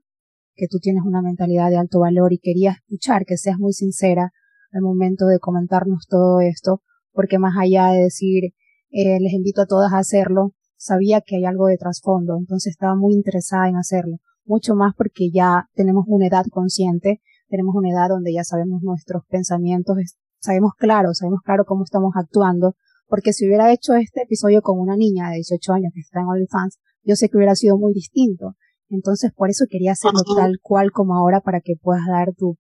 [0.56, 4.34] que tú tienes una mentalidad de alto valor y quería escuchar que seas muy sincera
[4.74, 6.82] al momento de comentarnos todo esto,
[7.13, 8.54] porque más allá de decir,
[8.89, 12.96] eh, les invito a todas a hacerlo, sabía que hay algo de trasfondo, entonces estaba
[12.96, 18.10] muy interesada en hacerlo mucho más porque ya tenemos una edad consciente, tenemos una edad
[18.10, 19.97] donde ya sabemos nuestros pensamientos,
[20.39, 22.75] sabemos claro, sabemos claro cómo estamos actuando,
[23.08, 26.27] porque si hubiera hecho este episodio con una niña de 18 años que está en
[26.27, 28.56] OnlyFans, yo sé que hubiera sido muy distinto.
[28.89, 32.58] Entonces, por eso quería hacerlo tal cual como ahora para que puedas dar tu,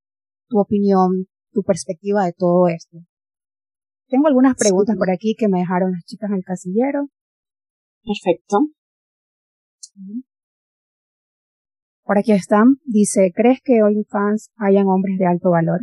[0.47, 2.97] tu opinión, tu perspectiva de todo esto.
[4.07, 7.09] Tengo algunas preguntas por aquí que me dejaron las chicas en el casillero.
[8.03, 8.57] Perfecto.
[12.03, 12.77] Por aquí están.
[12.85, 15.81] Dice, ¿crees que hoy en fans hayan hombres de alto valor?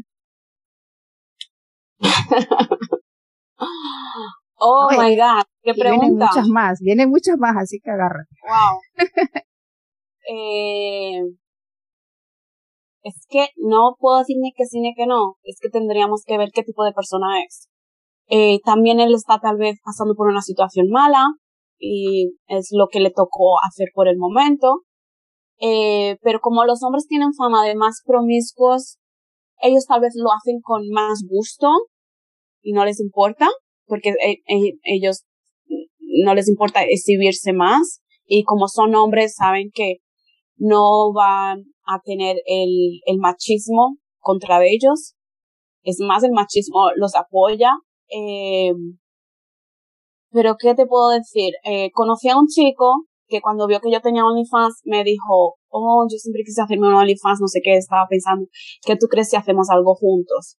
[4.56, 6.06] oh my god, qué pregunta.
[6.06, 8.35] Vienen muchas más, vienen muchas más, así que agárrate.
[8.46, 8.80] Wow.
[10.30, 11.20] eh,
[13.02, 16.38] es que no puedo decir ni que sí ni que no, es que tendríamos que
[16.38, 17.68] ver qué tipo de persona es.
[18.28, 21.26] Eh, también él está tal vez pasando por una situación mala,
[21.80, 24.83] y es lo que le tocó hacer por el momento.
[25.61, 28.99] Eh, pero como los hombres tienen fama de más promiscuos,
[29.62, 31.68] ellos tal vez lo hacen con más gusto
[32.62, 33.49] y no les importa,
[33.87, 35.25] porque eh, eh, ellos
[36.25, 39.96] no les importa exhibirse más y como son hombres saben que
[40.57, 45.14] no van a tener el, el machismo contra ellos.
[45.83, 47.70] Es más, el machismo los apoya.
[48.09, 48.73] Eh,
[50.31, 51.55] pero, ¿qué te puedo decir?
[51.64, 56.06] Eh, conocí a un chico que cuando vio que yo tenía OnlyFans me dijo, oh,
[56.10, 58.46] yo siempre quise hacerme un OnlyFans, no sé qué, estaba pensando,
[58.84, 60.58] ¿qué tú crees si hacemos algo juntos?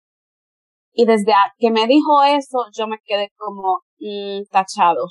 [0.94, 5.06] Y desde que me dijo eso, yo me quedé como mm, tachado.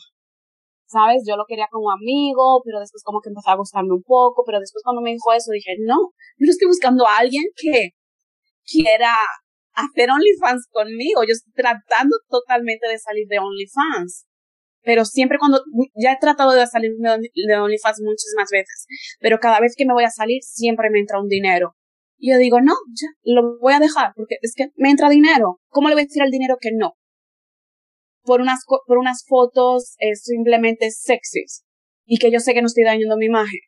[0.87, 1.23] ¿Sabes?
[1.25, 4.59] Yo lo quería como amigo, pero después como que empezó a gustarme un poco, pero
[4.59, 7.91] después cuando me dijo eso dije, no, yo no estoy buscando a alguien que
[8.67, 9.15] quiera
[9.73, 14.27] hacer OnlyFans conmigo, yo estoy tratando totalmente de salir de OnlyFans.
[14.83, 15.63] Pero siempre cuando,
[15.95, 18.87] ya he tratado de salir de OnlyFans muchísimas veces,
[19.21, 21.77] pero cada vez que me voy a salir siempre me entra un dinero.
[22.19, 25.61] Y yo digo, no, ya, lo voy a dejar, porque es que me entra dinero.
[25.69, 26.95] ¿Cómo le voy a decir al dinero que no?
[28.23, 31.65] Por unas, por unas fotos eh, simplemente sexys
[32.05, 33.61] y que yo sé que no estoy dañando mi imagen.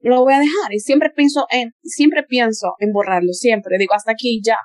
[0.00, 3.76] Lo voy a dejar y siempre pienso en, siempre pienso en borrarlo, siempre.
[3.78, 4.56] Digo, hasta aquí ya.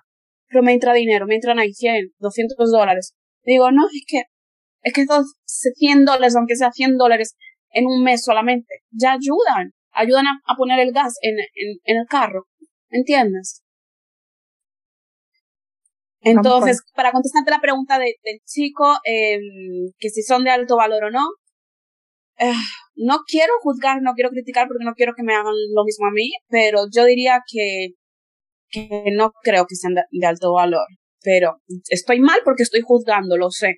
[0.48, 3.14] Pero me entra dinero, me entran ahí 100, 200 dólares.
[3.44, 4.24] Digo, no, es que,
[4.86, 7.36] es que esos 100 dólares, aunque sea 100 dólares
[7.72, 9.74] en un mes solamente, ya ayudan.
[9.92, 12.46] Ayudan a, poner el gas en, en, en el carro.
[12.90, 13.64] ¿Entiendes?
[16.22, 19.40] Entonces, para contestarte la pregunta del chico, eh,
[19.98, 21.28] que si son de alto valor o no,
[22.40, 22.52] eh,
[22.96, 26.12] no quiero juzgar, no quiero criticar porque no quiero que me hagan lo mismo a
[26.12, 27.90] mí, pero yo diría que,
[28.70, 30.88] que no creo que sean de, alto valor.
[31.22, 31.58] Pero
[31.90, 33.78] estoy mal porque estoy juzgando, lo sé.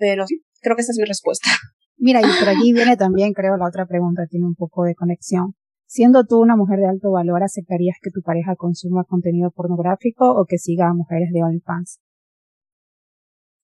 [0.00, 1.48] Pero sí, creo que esa es mi respuesta.
[1.98, 5.54] Mira, y por allí viene también, creo, la otra pregunta, tiene un poco de conexión.
[5.86, 10.46] Siendo tú una mujer de alto valor, ¿aceptarías que tu pareja consuma contenido pornográfico o
[10.46, 12.00] que siga a mujeres de OnlyFans?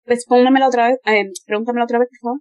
[0.05, 2.39] Respóndamela otra vez, eh, pregúntamela otra vez, por favor.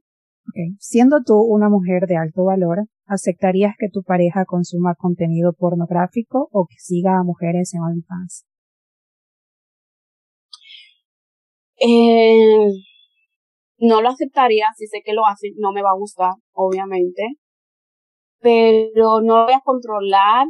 [0.51, 0.77] Okay.
[0.79, 6.66] Siendo tú una mujer de alto valor, ¿aceptarías que tu pareja consuma contenido pornográfico o
[6.68, 8.45] que siga a mujeres en OnlyFans?
[11.81, 12.68] Eh,
[13.83, 17.23] no lo aceptaría, si sé que lo hace, no me va a gustar, obviamente
[18.42, 20.47] pero no voy a controlar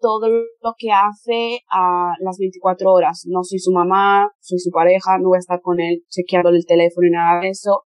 [0.00, 3.24] todo lo que hace a las 24 horas.
[3.26, 6.66] No soy su mamá, soy su pareja, no voy a estar con él chequeando el
[6.66, 7.82] teléfono y nada de eso.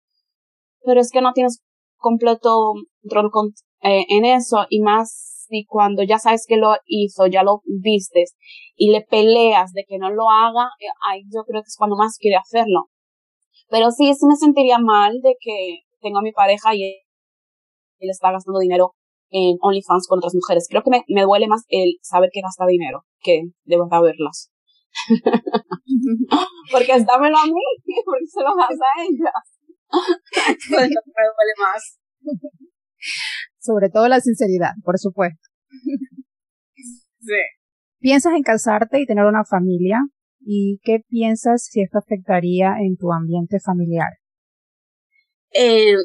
[0.83, 1.61] Pero es que no tienes
[1.97, 7.43] completo control eh, en eso y más si cuando ya sabes que lo hizo, ya
[7.43, 8.35] lo vistes
[8.75, 11.97] y le peleas de que no lo haga, eh, ahí yo creo que es cuando
[11.97, 12.89] más quiere hacerlo.
[13.69, 18.31] Pero sí, sí me sentiría mal de que tengo a mi pareja y él está
[18.31, 18.95] gastando dinero
[19.29, 20.67] en OnlyFans con otras mujeres.
[20.69, 24.51] Creo que me, me duele más el saber que gasta dinero que de verdad verlas.
[26.71, 27.61] porque dámelo a mí,
[28.05, 29.59] porque se lo das a ellas.
[30.71, 31.99] me duele más.
[33.59, 35.47] Sobre todo la sinceridad, por supuesto.
[37.19, 37.41] Sí.
[37.99, 39.99] ¿Piensas en casarte y tener una familia?
[40.39, 44.09] ¿Y qué piensas si esto afectaría en tu ambiente familiar?
[45.53, 45.95] Eh,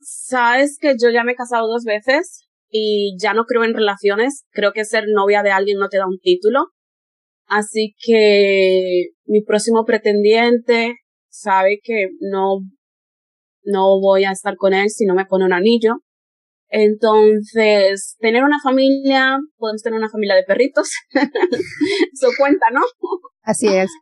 [0.00, 4.44] Sabes que yo ya me he casado dos veces y ya no creo en relaciones.
[4.50, 6.68] Creo que ser novia de alguien no te da un título.
[7.46, 10.96] Así que mi próximo pretendiente
[11.28, 12.60] sabe que no,
[13.64, 15.96] no voy a estar con él si no me pone un anillo.
[16.70, 20.90] Entonces, tener una familia, podemos tener una familia de perritos.
[21.10, 22.80] Eso cuenta, ¿no?
[23.42, 23.90] Así es.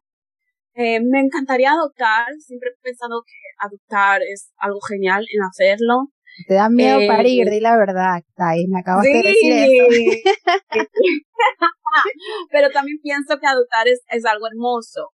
[0.81, 3.35] Eh, me encantaría adoptar, siempre he pensado que
[3.67, 6.13] adoptar es algo genial en hacerlo.
[6.47, 10.31] Te da miedo eh, parir, di la verdad, Tai, me acabas de decir eso.
[12.53, 15.11] Pero también pienso que adoptar es, es algo hermoso.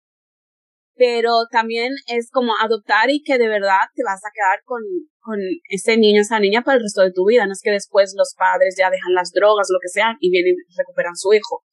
[0.99, 4.81] Pero también es como adoptar y que de verdad te vas a quedar con,
[5.21, 5.39] con
[5.69, 7.45] ese niño, esa niña para el resto de tu vida.
[7.45, 10.55] No es que después los padres ya dejan las drogas, lo que sea, y vienen
[10.67, 11.63] y recuperan su hijo.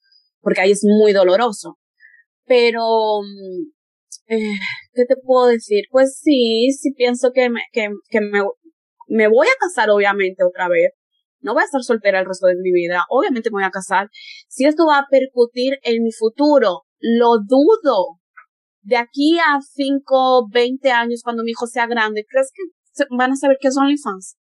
[0.41, 1.77] Porque ahí es muy doloroso.
[2.45, 2.83] Pero
[3.21, 3.67] mm,
[4.29, 4.59] eh,
[4.95, 5.87] ¿qué te puedo decir?
[5.91, 8.43] Pues sí, sí pienso que me, que, que me,
[9.09, 10.93] me voy a casar obviamente otra vez.
[11.41, 13.03] No voy a estar soltera el resto de mi vida.
[13.11, 14.09] Obviamente me voy a casar.
[14.47, 18.21] Si esto va a percutir en mi futuro, lo dudo.
[18.87, 22.63] De aquí a 5, 20 años, cuando mi hijo sea grande, ¿crees que
[23.11, 24.37] van a saber qué es OnlyFans?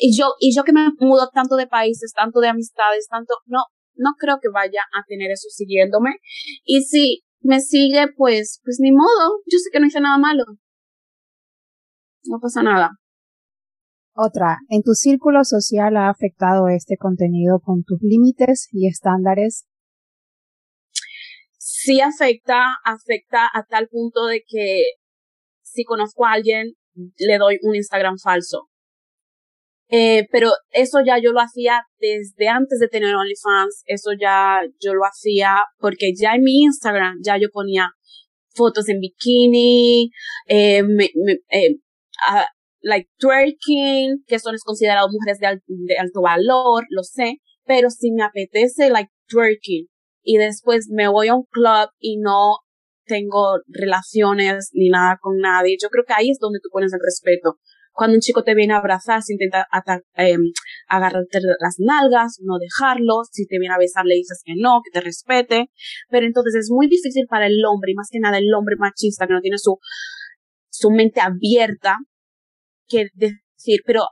[0.00, 3.58] Y yo, y yo que me mudo tanto de países, tanto de amistades, tanto, no,
[3.94, 6.12] no creo que vaya a tener eso siguiéndome.
[6.64, 9.42] Y si me sigue, pues, pues ni modo.
[9.44, 10.44] Yo sé que no hice nada malo.
[12.24, 12.92] no pasa nada.
[14.14, 19.66] Otra, ¿en tu círculo social ha afectado este contenido con tus límites y estándares?
[21.82, 24.82] Sí afecta, afecta a tal punto de que
[25.62, 26.74] si conozco a alguien,
[27.16, 28.68] le doy un Instagram falso.
[29.88, 34.92] Eh, pero eso ya yo lo hacía desde antes de tener OnlyFans, eso ya yo
[34.92, 37.88] lo hacía porque ya en mi Instagram ya yo ponía
[38.54, 40.10] fotos en bikini,
[40.48, 41.06] eh, me,
[41.50, 41.78] eh,
[42.82, 48.90] like twerking, que son es mujeres de alto valor, lo sé, pero si me apetece
[48.90, 49.88] like twerking
[50.22, 52.58] y después me voy a un club y no
[53.04, 57.00] tengo relaciones ni nada con nadie, yo creo que ahí es donde tú pones el
[57.02, 57.58] respeto.
[57.92, 59.66] Cuando un chico te viene a abrazar, si intenta
[60.16, 60.36] eh,
[60.88, 63.24] agarrarte las nalgas, no dejarlo.
[63.30, 65.70] Si te viene a besar, le dices que no, que te respete.
[66.08, 69.26] Pero entonces es muy difícil para el hombre, y más que nada el hombre machista
[69.26, 69.78] que no tiene su,
[70.70, 71.98] su mente abierta,
[72.86, 74.04] que decir, pero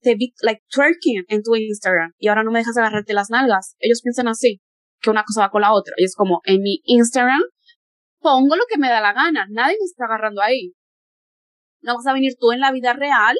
[0.00, 3.74] te vi, like, twerking en tu Instagram y ahora no me dejas agarrarte las nalgas.
[3.80, 4.60] Ellos piensan así,
[5.00, 5.94] que una cosa va con la otra.
[5.96, 7.40] Y es como, en mi Instagram
[8.20, 9.46] pongo lo que me da la gana.
[9.50, 10.72] Nadie me está agarrando ahí.
[11.82, 13.36] No vas a venir tú en la vida real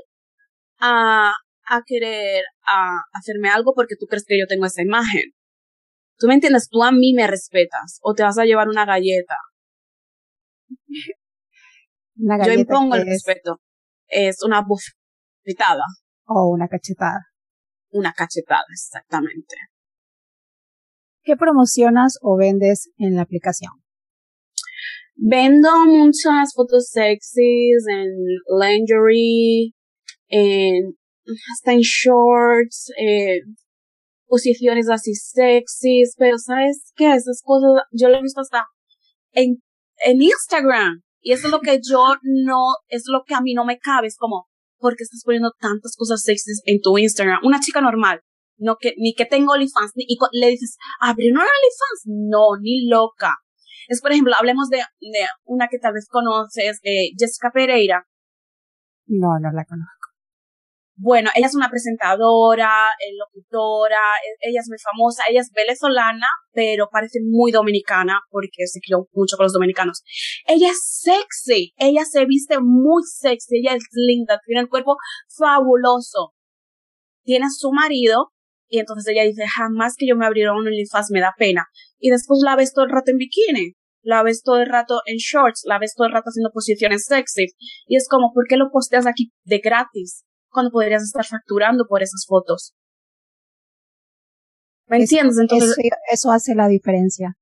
[0.79, 1.33] a,
[1.69, 5.33] a querer a hacerme algo porque tú crees que yo tengo esa imagen.
[6.19, 6.69] ¿Tú me entiendes?
[6.71, 9.35] Tú a mí me respetas o te vas a llevar una galleta.
[12.17, 13.61] Una galleta yo impongo el es- respeto.
[14.09, 15.83] Es una bofetada,
[16.27, 17.27] o una cachetada.
[17.91, 19.57] una cachetada, exactamente.
[21.27, 23.73] ¿Qué promocionas o vendes en la aplicación?
[25.17, 28.11] Vendo muchas fotos sexys en
[28.61, 29.73] lingerie,
[30.29, 30.97] en,
[31.53, 33.41] hasta en shorts, eh,
[34.27, 37.13] posiciones así sexys, pero ¿sabes qué?
[37.13, 38.65] Esas cosas yo lo he visto hasta
[39.33, 39.57] en,
[40.05, 41.03] en Instagram.
[41.21, 44.07] Y eso es lo que yo no, es lo que a mí no me cabe,
[44.07, 44.47] es como,
[44.79, 47.41] ¿por qué estás poniendo tantas cosas sexys en tu Instagram?
[47.43, 48.21] Una chica normal,
[48.59, 52.03] no que, ni que tengo OnlyFans, ni, y le dices, abre un OnlyFans.
[52.07, 53.35] No, ni loca.
[53.89, 58.05] Es, por ejemplo, hablemos de, de una que tal vez conoces, eh, Jessica Pereira.
[59.07, 59.97] No, no la conozco.
[60.99, 66.27] Bueno, ella es una presentadora, eh, locutora, eh, ella es muy famosa, ella es venezolana,
[66.53, 70.03] pero parece muy dominicana porque se crió mucho con los dominicanos.
[70.47, 74.97] Ella es sexy, ella se viste muy sexy, ella es linda, tiene el cuerpo
[75.37, 76.33] fabuloso.
[77.25, 78.33] Tiene a su marido
[78.69, 81.67] y entonces ella dice, jamás que yo me abriera un OnlyFans me da pena.
[81.99, 85.17] Y después la ves todo el rato en bikini, la ves todo el rato en
[85.17, 87.47] shorts, la ves todo el rato haciendo posiciones sexy.
[87.87, 90.27] Y es como, ¿por qué lo posteas aquí de gratis?
[90.57, 92.73] cuando podrías estar facturando por esas fotos.
[94.89, 95.37] ¿Me entiendes?
[95.39, 97.35] Entonces, eso, eso hace la diferencia.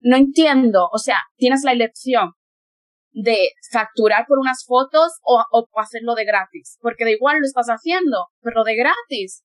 [0.00, 0.88] no entiendo.
[0.92, 2.30] O sea, tienes la elección
[3.10, 6.78] de facturar por unas fotos o, o hacerlo de gratis.
[6.80, 9.42] Porque de igual lo estás haciendo, pero de gratis.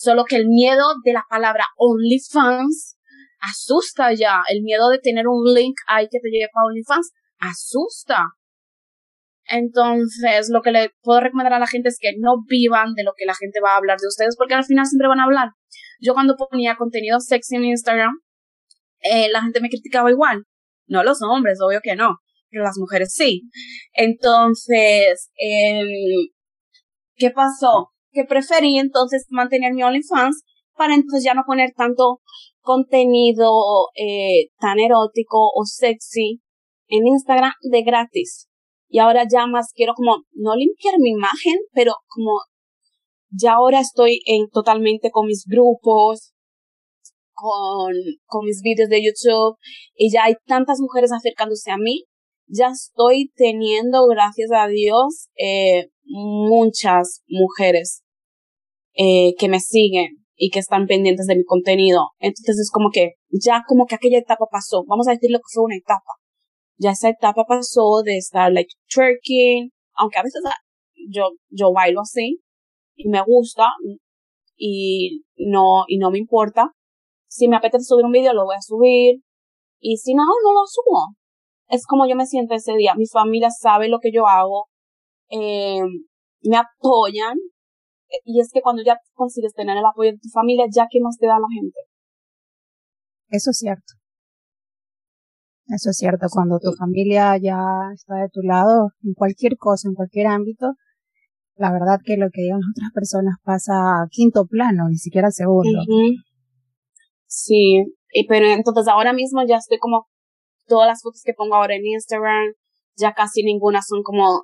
[0.00, 2.96] Solo que el miedo de la palabra OnlyFans
[3.38, 4.40] asusta ya.
[4.48, 8.24] El miedo de tener un link ahí que te lleve para OnlyFans asusta.
[9.44, 13.12] Entonces, lo que le puedo recomendar a la gente es que no vivan de lo
[13.14, 15.50] que la gente va a hablar de ustedes, porque al final siempre van a hablar.
[16.00, 18.22] Yo cuando ponía contenido sexy en Instagram,
[19.00, 20.44] eh, la gente me criticaba igual.
[20.86, 23.42] No los hombres, obvio que no, pero las mujeres sí.
[23.92, 25.86] Entonces, em,
[27.16, 27.90] ¿qué pasó?
[28.12, 30.42] Que preferí entonces mantener mi OnlyFans
[30.76, 32.20] para entonces ya no poner tanto
[32.60, 33.50] contenido
[33.94, 36.40] eh, tan erótico o sexy
[36.88, 38.48] en Instagram de gratis.
[38.88, 42.40] Y ahora ya más quiero como no limpiar mi imagen, pero como
[43.30, 46.32] ya ahora estoy en totalmente con mis grupos,
[47.32, 47.92] con,
[48.26, 49.56] con mis vídeos de YouTube
[49.94, 52.04] y ya hay tantas mujeres acercándose a mí.
[52.52, 58.02] Ya estoy teniendo, gracias a Dios, eh, muchas mujeres
[58.94, 62.08] eh, que me siguen y que están pendientes de mi contenido.
[62.18, 64.84] Entonces es como que ya como que aquella etapa pasó.
[64.86, 66.12] Vamos a decir lo que fue una etapa.
[66.78, 70.56] Ya esa etapa pasó de estar like twerking, aunque a veces ah,
[71.08, 72.40] yo, yo bailo así
[72.96, 73.68] y me gusta
[74.56, 76.72] y no, y no me importa.
[77.28, 79.20] Si me apetece subir un video, lo voy a subir.
[79.78, 81.14] Y si no, no lo subo.
[81.68, 82.94] Es como yo me siento ese día.
[82.96, 84.69] Mi familia sabe lo que yo hago.
[85.30, 85.82] Eh,
[86.42, 87.36] me apoyan.
[88.24, 91.16] Y es que cuando ya consigues tener el apoyo de tu familia, ya que más
[91.16, 91.78] te da la gente.
[93.28, 93.94] Eso es cierto.
[95.68, 96.26] Eso es cierto.
[96.30, 97.58] Cuando tu familia ya
[97.94, 100.74] está de tu lado, en cualquier cosa, en cualquier ámbito,
[101.54, 105.30] la verdad que lo que digan otras personas pasa a quinto plano, ni siquiera a
[105.30, 105.78] segundo.
[107.26, 110.06] Sí, y pero entonces ahora mismo ya estoy como
[110.66, 112.54] todas las fotos que pongo ahora en Instagram,
[112.96, 114.42] ya casi ninguna son como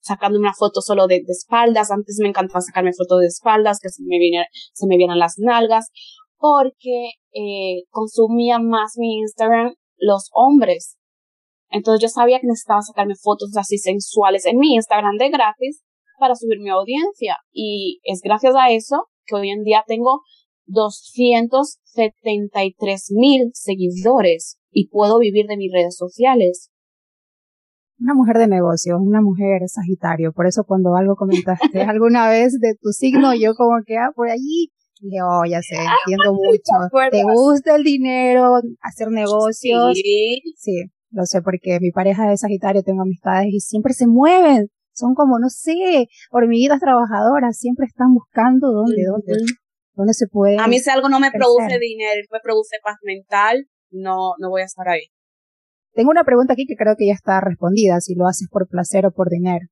[0.00, 1.90] sacando una foto solo de, espaldas.
[1.90, 5.34] Antes me encantaba sacarme fotos de espaldas, que se me, vieran, se me vieran las
[5.38, 5.90] nalgas,
[6.38, 10.96] porque eh, consumían más mi Instagram los hombres.
[11.70, 15.82] Entonces yo sabía que necesitaba sacarme fotos así sensuales en mi Instagram de gratis
[16.18, 17.36] para subir mi audiencia.
[17.52, 20.22] Y es gracias a eso que hoy en día tengo
[20.66, 26.70] 273 mil seguidores y puedo vivir de mis redes sociales.
[28.00, 30.32] Una mujer de negocios, una mujer sagitario.
[30.32, 34.28] Por eso cuando algo comentaste alguna vez de tu signo, yo como que, ah, por
[34.28, 34.70] allí,
[35.00, 37.10] dije, oh, ya sé, entiendo mucho.
[37.10, 39.92] Te gusta el dinero, hacer negocios.
[39.94, 40.40] Sí.
[40.56, 44.68] Sí, lo sé porque mi pareja es sagitario, tengo amistades y siempre se mueven.
[44.92, 49.44] Son como, no sé, hormiguitas trabajadoras, siempre están buscando dónde, dónde,
[49.94, 50.58] dónde se puede.
[50.58, 54.62] A mí si algo no me produce dinero, me produce paz mental, no, no voy
[54.62, 55.06] a estar ahí.
[55.92, 59.06] Tengo una pregunta aquí que creo que ya está respondida, si lo haces por placer
[59.06, 59.66] o por dinero.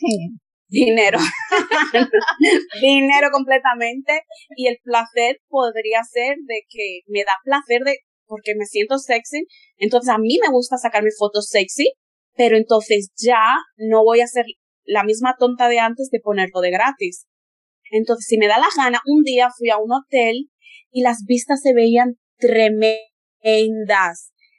[0.68, 1.18] dinero.
[2.80, 4.22] dinero completamente.
[4.56, 9.46] Y el placer podría ser de que me da placer de porque me siento sexy.
[9.76, 11.94] Entonces a mí me gusta sacarme fotos sexy,
[12.36, 13.44] pero entonces ya
[13.76, 14.46] no voy a ser
[14.84, 17.26] la misma tonta de antes de ponerlo de gratis.
[17.90, 20.50] Entonces, si me da la gana, un día fui a un hotel
[20.90, 23.04] y las vistas se veían tremendas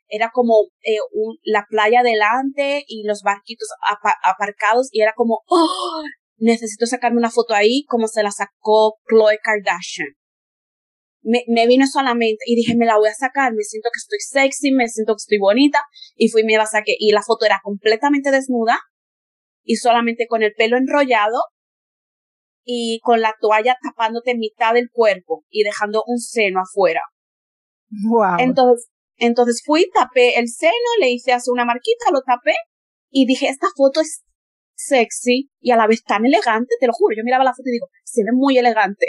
[0.08, 0.97] era como eh,
[1.43, 3.68] la playa delante y los barquitos
[4.24, 6.03] aparcados y era como, oh,
[6.38, 10.10] necesito sacarme una foto ahí como se la sacó Chloe Kardashian.
[11.22, 14.20] Me, me vino solamente y dije, me la voy a sacar, me siento que estoy
[14.20, 15.82] sexy, me siento que estoy bonita
[16.16, 18.80] y fui me la saqué y la foto era completamente desnuda
[19.64, 21.39] y solamente con el pelo enrollado
[22.64, 27.01] y con la toalla tapándote mitad del cuerpo y dejando un seno afuera.
[27.89, 28.38] Wow.
[28.39, 32.53] Entonces, entonces fui, tapé el seno, le hice así una marquita, lo tapé
[33.09, 34.24] y dije, esta foto es
[34.76, 37.16] sexy y a la vez tan elegante, te lo juro.
[37.16, 39.05] Yo miraba la foto y digo, se ve muy elegante.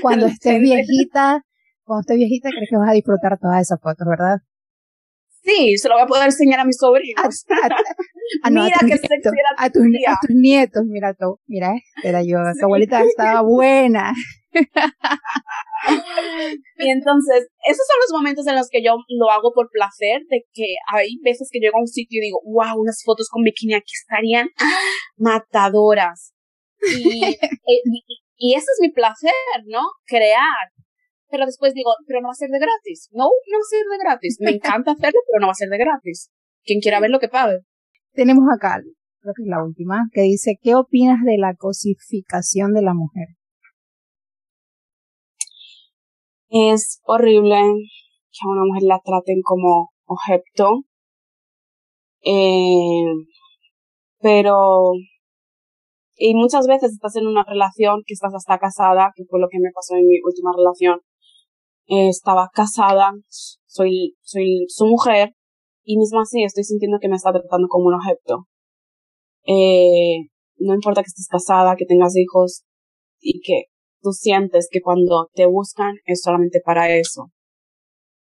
[0.00, 1.44] Cuando estés viejita,
[1.84, 4.38] cuando estés viejita, crees que vas a disfrutar todas esas fotos, ¿verdad?
[5.44, 7.44] Sí, se lo voy a poder enseñar a mis sobrinos.
[8.42, 12.38] A, mira qué sexy era a, tus, a tus nietos, mira tú, mira, era yo,
[12.58, 14.14] tu abuelita estaba buena.
[16.78, 20.46] y entonces, esos son los momentos en los que yo lo hago por placer, de
[20.54, 23.74] que hay veces que llego a un sitio y digo, wow, unas fotos con bikini
[23.74, 24.48] aquí estarían
[25.16, 26.32] matadoras.
[27.66, 28.04] Eh, y,
[28.36, 29.32] y, ese es mi placer,
[29.66, 29.80] ¿no?
[30.04, 30.68] Crear.
[31.34, 33.08] Pero después digo, pero no va a ser de gratis.
[33.10, 34.36] No, no va a ser de gratis.
[34.38, 36.30] Me encanta hacerlo, pero no va a ser de gratis.
[36.62, 37.58] Quien quiera ver lo que pague.
[38.12, 38.78] Tenemos acá,
[39.18, 43.26] creo que es la última, que dice, ¿qué opinas de la cosificación de la mujer?
[46.50, 47.56] Es horrible
[48.30, 50.84] que a una mujer la traten como objeto.
[52.22, 53.10] Eh,
[54.20, 54.92] pero,
[56.14, 59.58] y muchas veces estás en una relación que estás hasta casada, que fue lo que
[59.58, 61.00] me pasó en mi última relación.
[61.86, 63.12] Eh, estaba casada,
[63.66, 65.34] soy, soy su mujer,
[65.84, 68.46] y mismo así estoy sintiendo que me está tratando como un objeto.
[69.46, 72.64] Eh, no importa que estés casada, que tengas hijos,
[73.20, 73.64] y que
[74.02, 77.30] tú sientes que cuando te buscan es solamente para eso.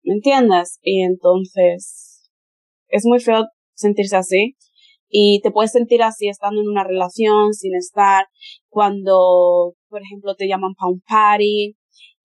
[0.03, 0.79] ¿Me entiendes?
[0.81, 2.29] Y entonces
[2.87, 4.55] es muy feo sentirse así
[5.09, 8.25] y te puedes sentir así estando en una relación sin estar
[8.69, 11.75] cuando, por ejemplo, te llaman para un party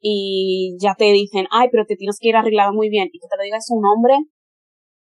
[0.00, 3.26] y ya te dicen, ay, pero te tienes que ir arreglado muy bien y que
[3.28, 4.14] te lo diga eso un hombre,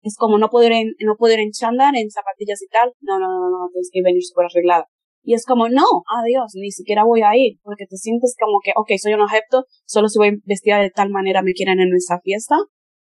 [0.01, 3.27] es como no poder en, no poder en chándal, en zapatillas y tal, no, no,
[3.27, 4.87] no, no, tienes que venir súper arreglada.
[5.25, 5.85] Y es como, no,
[6.19, 9.65] adiós, ni siquiera voy a ir, porque te sientes como que, ok, soy un objeto,
[9.85, 12.57] solo si voy vestida de tal manera me quieren en esa fiesta,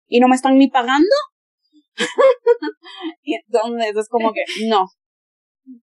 [0.07, 1.15] y no me están ni pagando.
[3.23, 4.85] y entonces es como que, no.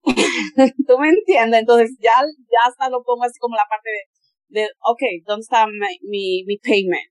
[0.87, 1.61] ¿Tú me entiendes?
[1.61, 4.17] Entonces ya, ya hasta lo pongo así como la parte de,
[4.49, 7.11] de ok, ¿dónde está mi, mi, payment?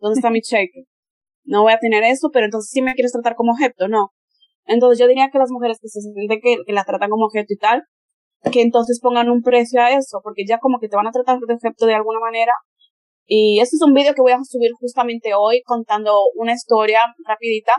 [0.00, 0.84] ¿Dónde está mi cheque?
[1.44, 4.10] No voy a tener eso, pero entonces sí me quieres tratar como objeto, no.
[4.66, 7.52] Entonces yo diría que las mujeres que se sienten que, que la tratan como objeto
[7.52, 7.82] y tal,
[8.52, 11.38] que entonces pongan un precio a eso, porque ya como que te van a tratar
[11.38, 12.52] de efecto de alguna manera.
[13.26, 17.72] Y este es un vídeo que voy a subir justamente hoy contando una historia rapidita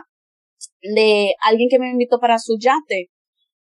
[0.82, 3.10] de alguien que me invitó para su yate.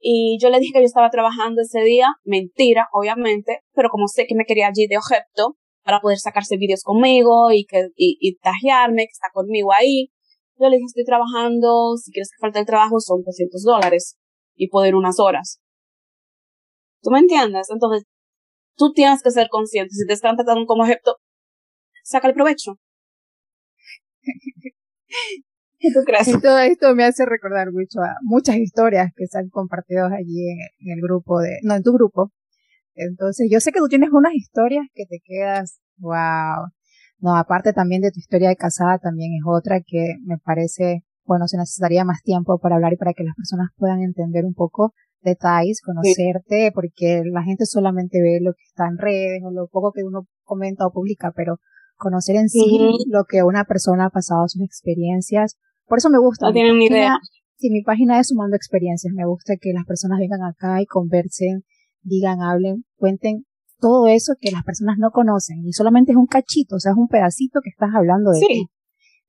[0.00, 4.26] Y yo le dije que yo estaba trabajando ese día, mentira, obviamente, pero como sé
[4.26, 8.36] que me quería allí de objeto para poder sacarse vídeos conmigo y que y, y
[8.36, 10.10] tajearme, que está conmigo ahí,
[10.58, 14.16] yo le dije estoy trabajando, si quieres que falte el trabajo son 200 dólares
[14.56, 15.60] y poder unas horas.
[17.02, 17.68] ¿Tú me entiendes?
[17.70, 18.04] Entonces,
[18.76, 19.94] tú tienes que ser consciente.
[19.94, 21.16] Si te están tratando como objeto,
[22.04, 22.76] saca el provecho.
[25.80, 26.30] ¿Qué tú crees?
[26.42, 30.58] todo esto me hace recordar mucho a muchas historias que se han compartido allí en,
[30.80, 32.30] en el grupo de, no, en tu grupo.
[32.94, 36.68] Entonces, yo sé que tú tienes unas historias que te quedas, wow.
[37.18, 41.48] No, aparte también de tu historia de casada, también es otra que me parece, bueno,
[41.48, 44.92] se necesitaría más tiempo para hablar y para que las personas puedan entender un poco
[45.22, 49.92] detalles, conocerte, porque la gente solamente ve lo que está en redes o lo poco
[49.92, 51.58] que uno comenta o publica, pero
[51.96, 52.78] conocer en sí
[53.10, 55.56] lo que una persona ha pasado, sus experiencias.
[55.90, 56.46] Por eso me gusta.
[56.46, 57.18] No tienen ni idea.
[57.56, 59.12] Sí, mi página es Sumando Experiencias.
[59.12, 61.64] Me gusta que las personas vengan acá y conversen,
[62.02, 63.44] digan, hablen, cuenten
[63.80, 65.66] todo eso que las personas no conocen.
[65.66, 68.66] Y solamente es un cachito, o sea, es un pedacito que estás hablando de ti.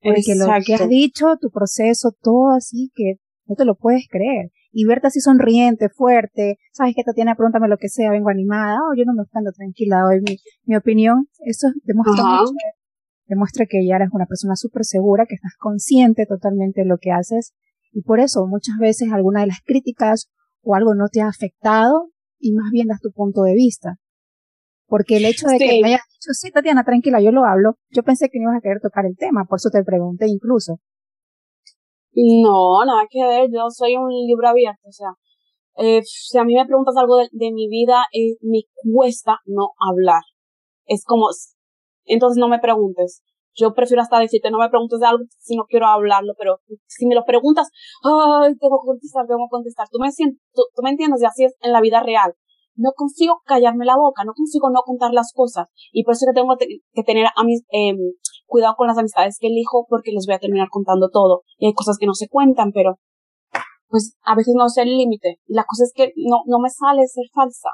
[0.03, 3.15] Porque lo que has dicho, tu proceso, todo así que
[3.47, 7.77] no te lo puedes creer y verte así sonriente, fuerte, sabes que Tatiana, pregúntame lo
[7.77, 11.67] que sea, vengo animada, oh, yo no me estando tranquila hoy, mi, mi opinión, eso
[11.83, 12.53] demuestra mucho,
[13.31, 17.11] demuestra que ya eres una persona súper segura, que estás consciente totalmente de lo que
[17.11, 17.53] haces,
[17.93, 20.29] y por eso muchas veces alguna de las críticas
[20.61, 22.09] o algo no te ha afectado,
[22.39, 23.95] y más bien das tu punto de vista.
[24.85, 28.03] Porque el hecho de que me hayas dicho, sí, Tatiana, tranquila, yo lo hablo, yo
[28.03, 30.79] pensé que no ibas a querer tocar el tema, por eso te pregunté incluso.
[32.13, 35.11] No, nada que ver, yo soy un libro abierto, o sea,
[35.77, 38.63] eh, si a mí me preguntas algo de, mi vida, eh, me
[38.93, 40.21] cuesta no hablar.
[40.85, 41.27] Es como,
[42.05, 43.23] entonces no me preguntes.
[43.53, 47.05] Yo prefiero hasta decirte, no me preguntes de algo si no quiero hablarlo, pero si
[47.05, 47.67] me lo preguntas,
[48.03, 49.87] ay, tengo que contestar, tengo que contestar.
[49.91, 52.33] Tú me, tú, tú me entiendes, y así es en la vida real
[52.75, 55.67] no consigo callarme la boca, no consigo no contar las cosas.
[55.91, 57.31] Y por eso que tengo que tener a
[57.71, 57.93] eh,
[58.45, 61.43] cuidado con las amistades que elijo porque les voy a terminar contando todo.
[61.57, 62.97] Y hay cosas que no se cuentan, pero
[63.87, 65.39] pues a veces no sé el límite.
[65.45, 67.69] Y la cosa es que no, no me sale ser falsa.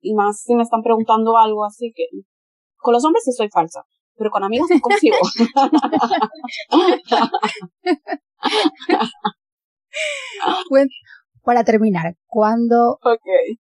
[0.00, 2.04] Y más si me están preguntando algo así que
[2.84, 3.82] con los hombres sí soy falsa,
[4.16, 5.16] pero con amigos no consigo.
[11.42, 13.00] Para terminar, ¿cuándo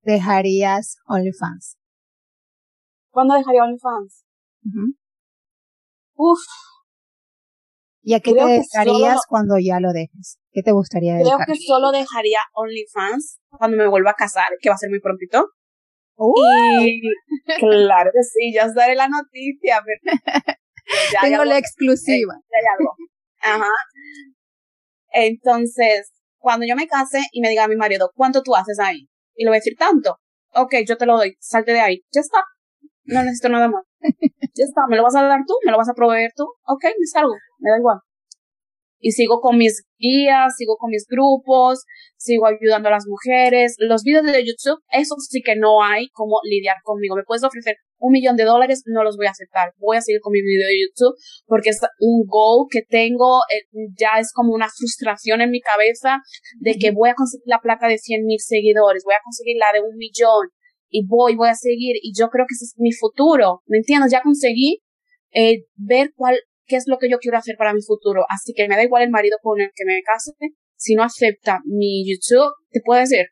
[0.01, 1.77] dejarías OnlyFans?
[3.11, 4.25] ¿Cuándo dejaría OnlyFans?
[6.15, 6.39] Uf.
[8.03, 10.39] ¿Y a qué te dedicarías cuando ya lo dejes?
[10.51, 11.45] ¿Qué te gustaría dedicar?
[11.45, 14.99] Creo que solo dejaría OnlyFans cuando me vuelva a casar, que va a ser muy
[14.99, 15.51] prontito.
[16.81, 17.01] Y
[17.59, 19.81] claro que sí, ya os daré la noticia.
[21.21, 22.35] Tengo la exclusiva.
[23.41, 23.71] Ajá.
[25.13, 29.07] Entonces, cuando yo me case y me diga a mi marido, ¿cuánto tú haces ahí?
[29.35, 30.17] Y le voy a decir, tanto.
[30.53, 32.01] Ok, yo te lo doy, salte de ahí.
[32.11, 32.43] Ya está.
[33.05, 33.83] No necesito nada más.
[34.01, 35.55] ya está, ¿me lo vas a dar tú?
[35.65, 36.43] ¿Me lo vas a proveer tú?
[36.65, 37.99] Ok, me salgo, me da igual
[39.01, 41.83] y sigo con mis guías, sigo con mis grupos,
[42.15, 43.75] sigo ayudando a las mujeres.
[43.79, 47.15] Los videos de YouTube, eso sí que no hay como lidiar conmigo.
[47.15, 49.73] Me puedes ofrecer un millón de dólares, no los voy a aceptar.
[49.77, 53.65] Voy a seguir con mi video de YouTube porque es un goal que tengo, eh,
[53.97, 56.19] ya es como una frustración en mi cabeza
[56.59, 59.73] de que voy a conseguir la placa de 100 mil seguidores, voy a conseguir la
[59.73, 60.49] de un millón
[60.89, 64.11] y voy, voy a seguir y yo creo que ese es mi futuro, ¿me entiendes?
[64.11, 64.81] Ya conseguí
[65.33, 66.37] eh, ver cuál,
[66.71, 68.23] qué es lo que yo quiero hacer para mi futuro.
[68.29, 70.31] Así que me da igual el marido con el que me case,
[70.77, 73.25] si no acepta mi YouTube, te puede decir.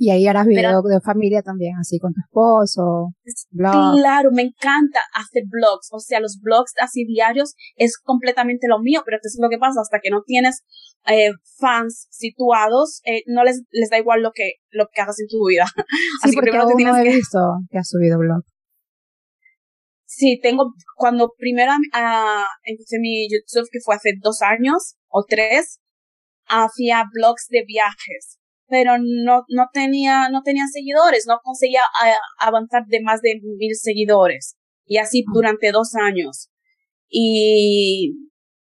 [0.00, 3.08] Y ahí harás videos de familia también, así con tu esposo,
[3.50, 4.00] blogs.
[4.00, 5.88] Claro, me encanta hacer blogs.
[5.90, 9.58] O sea, los blogs así diarios es completamente lo mío, pero eso es lo que
[9.58, 10.62] pasa, hasta que no tienes
[11.08, 15.26] eh, fans situados, eh, no les, les da igual lo que, lo que hagas en
[15.26, 15.64] tu vida.
[16.22, 18.44] así porque primero te tienes he visto que has subido blog.
[20.18, 25.78] Sí, tengo, cuando primero uh, empecé mi YouTube, que fue hace dos años o tres,
[26.48, 31.82] hacía blogs de viajes, pero no, no tenía, no tenía seguidores, no conseguía
[32.40, 34.56] avanzar de más de mil seguidores.
[34.86, 35.30] Y así ah.
[35.32, 36.50] durante dos años.
[37.08, 38.27] Y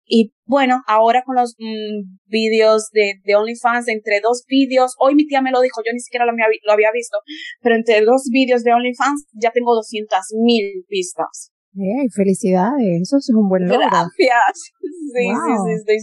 [0.07, 5.27] y bueno, ahora con los mm, vídeos de, de OnlyFans, entre dos vídeos, hoy mi
[5.27, 7.19] tía me lo dijo, yo ni siquiera lo, lo había visto,
[7.63, 11.51] pero entre dos vídeos de OnlyFans ya tengo 200 mil vistas.
[11.77, 13.81] Eh, felicidades, eso es un buen logro.
[13.81, 14.73] Gracias.
[14.81, 15.97] Sí, sí, sí, estoy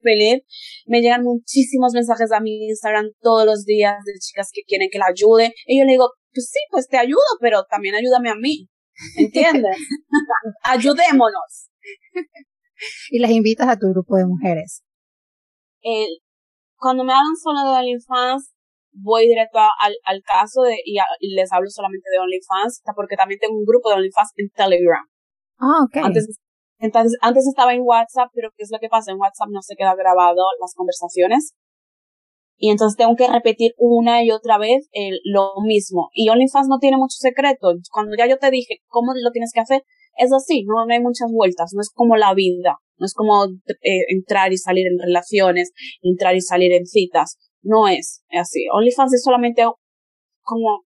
[0.00, 0.42] feliz.
[0.86, 4.98] Me llegan muchísimos mensajes a mi Instagram todos los días de chicas que quieren que
[4.98, 5.54] la ayude.
[5.66, 8.68] Y yo le digo, pues sí, pues te ayudo, pero también ayúdame a mí.
[9.16, 9.76] ¿Entiendes?
[10.64, 11.70] Ayudémonos
[13.10, 14.82] y las invitas a tu grupo de mujeres.
[16.76, 18.52] cuando me hablan solo de OnlyFans,
[18.92, 20.98] voy directo al, al caso de, y,
[21.34, 25.04] les hablo solamente de OnlyFans, porque también tengo un grupo de OnlyFans en Telegram.
[25.58, 26.04] Ah, ok.
[26.04, 26.26] Antes,
[26.78, 29.12] entonces, antes estaba en WhatsApp, pero ¿qué es lo que pasa?
[29.12, 31.54] En WhatsApp no se queda grabado las conversaciones.
[32.56, 36.10] Y entonces tengo que repetir una y otra vez el, lo mismo.
[36.12, 37.72] Y OnlyFans no tiene mucho secreto.
[37.90, 39.82] Cuando ya yo te dije cómo lo tienes que hacer,
[40.16, 42.78] es así, no, no hay muchas vueltas, no es como la vida.
[43.02, 47.36] No es como eh, entrar y salir en relaciones, entrar y salir en citas.
[47.60, 48.66] No es así.
[48.72, 49.64] OnlyFans es solamente
[50.42, 50.84] como,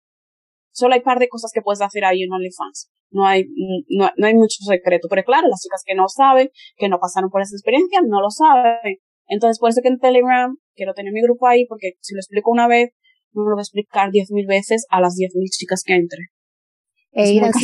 [0.72, 2.89] solo hay un par de cosas que puedes hacer ahí en OnlyFans.
[3.11, 3.47] No hay,
[3.89, 5.09] no, no hay mucho secreto.
[5.11, 8.31] Pero claro, las chicas que no saben, que no pasaron por esa experiencia, no lo
[8.31, 8.99] saben.
[9.27, 12.49] Entonces, por eso que en Telegram quiero tener mi grupo ahí, porque si lo explico
[12.53, 12.91] una vez,
[13.33, 16.20] no lo voy a explicar diez mil veces a las diez mil chicas que entre.
[17.11, 17.55] E citas,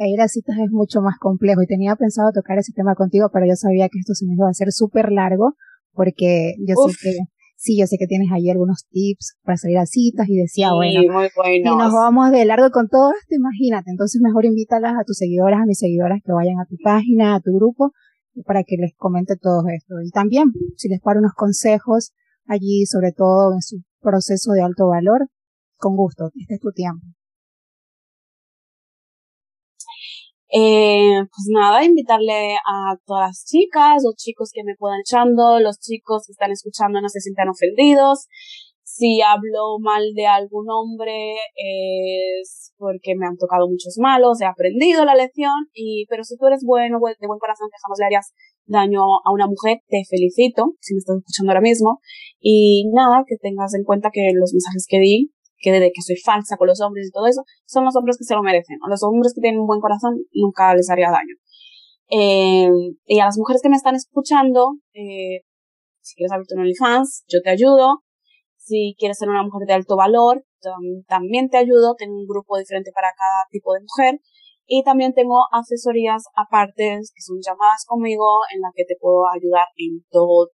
[0.00, 3.28] e ir a citas es mucho más complejo y tenía pensado tocar ese tema contigo,
[3.30, 5.52] pero yo sabía que esto se me iba a hacer súper largo
[5.92, 7.18] porque yo sé que
[7.56, 11.02] sí, yo sé que tienes ahí algunos tips para salir a citas y decía, bueno,
[11.02, 15.60] y nos vamos de largo con todo esto, imagínate, entonces mejor invítalas a tus seguidoras,
[15.60, 17.92] a mis seguidoras que vayan a tu página, a tu grupo,
[18.46, 19.96] para que les comente todo esto.
[20.02, 22.12] Y también, si les paro unos consejos
[22.46, 25.28] allí, sobre todo en su proceso de alto valor,
[25.76, 27.04] con gusto, este es tu tiempo.
[30.52, 35.78] Eh, pues nada, invitarle a todas las chicas o chicos que me puedan echando, los
[35.78, 38.26] chicos que están escuchando no se sientan ofendidos.
[38.82, 45.04] Si hablo mal de algún hombre es porque me han tocado muchos malos, he aprendido
[45.04, 48.32] la lección y, pero si tú eres bueno, de buen corazón, que jamás le harías
[48.66, 52.00] daño a una mujer, te felicito, si me estás escuchando ahora mismo.
[52.40, 56.16] Y nada, que tengas en cuenta que los mensajes que di que de que soy
[56.16, 58.78] falsa con los hombres y todo eso, son los hombres que se lo merecen.
[58.84, 61.36] A los hombres que tienen un buen corazón nunca les haría daño.
[62.10, 62.68] Eh,
[63.06, 65.42] y a las mujeres que me están escuchando, eh,
[66.00, 68.02] si quieres abrirte un OnlyFans, yo te ayudo.
[68.56, 70.44] Si quieres ser una mujer de alto valor,
[71.06, 71.94] también te ayudo.
[71.96, 74.20] Tengo un grupo diferente para cada tipo de mujer.
[74.66, 79.66] Y también tengo asesorías aparte, que son llamadas conmigo, en las que te puedo ayudar
[79.76, 80.48] en todo.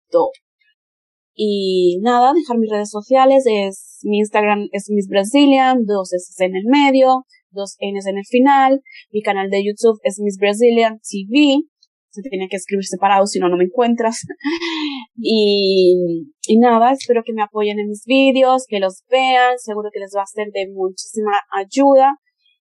[1.35, 6.57] Y nada, dejar mis redes sociales, es, mi Instagram es Miss Brazilian, dos S en
[6.57, 11.63] el medio, dos N's en el final, mi canal de YouTube es Miss Brazilian TV,
[12.11, 14.27] se tiene que escribir separado, si no, no me encuentras.
[15.17, 20.01] y, y nada, espero que me apoyen en mis vídeos, que los vean, seguro que
[20.01, 22.19] les va a ser de muchísima ayuda.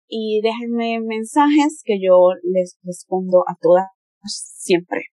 [0.09, 3.87] Y déjenme mensajes que yo les respondo a todas
[4.25, 5.05] siempre.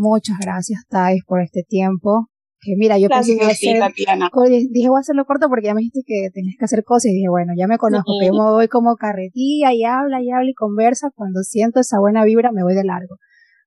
[0.00, 2.28] Muchas gracias, Thais, por este tiempo.
[2.60, 3.82] Que mira, yo pensé que ser,
[4.70, 7.14] dije voy a hacerlo corto porque ya me dijiste que tenías que hacer cosas y
[7.14, 10.50] dije, bueno, ya me conozco, que yo me voy como carretilla y habla y habla
[10.50, 13.16] y conversa, cuando siento esa buena vibra me voy de largo.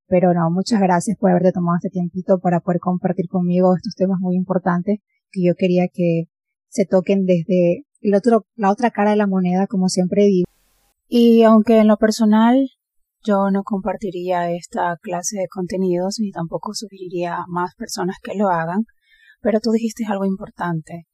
[0.07, 4.19] Pero no, muchas gracias por haberte tomado este tiempito para poder compartir conmigo estos temas
[4.21, 4.99] muy importantes
[5.31, 6.27] que yo quería que
[6.69, 10.45] se toquen desde el otro, la otra cara de la moneda, como siempre digo.
[11.09, 12.69] Y aunque en lo personal
[13.23, 18.49] yo no compartiría esta clase de contenidos ni tampoco sugeriría a más personas que lo
[18.49, 18.85] hagan,
[19.41, 21.07] pero tú dijiste algo importante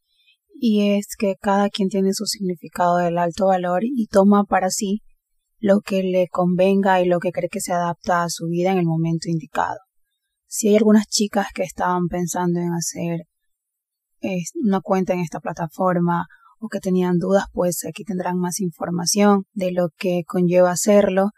[0.59, 5.01] y es que cada quien tiene su significado del alto valor y toma para sí
[5.59, 8.77] lo que le convenga y lo que cree que se adapta a su vida en
[8.77, 9.79] el momento indicado.
[10.47, 13.21] Si hay algunas chicas que estaban pensando en hacer
[14.55, 16.25] una cuenta en esta plataforma
[16.59, 21.29] o que tenían dudas, pues aquí tendrán más información de lo que conlleva hacerlo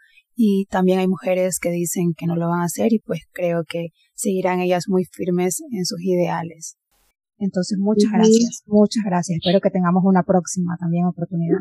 [0.42, 3.60] y también hay mujeres que dicen que no lo van a hacer y pues creo
[3.68, 6.78] que seguirán ellas muy firmes en sus ideales.
[7.36, 9.36] Entonces, muchas gracias, muchas gracias.
[9.36, 11.60] Espero que tengamos una próxima también oportunidad.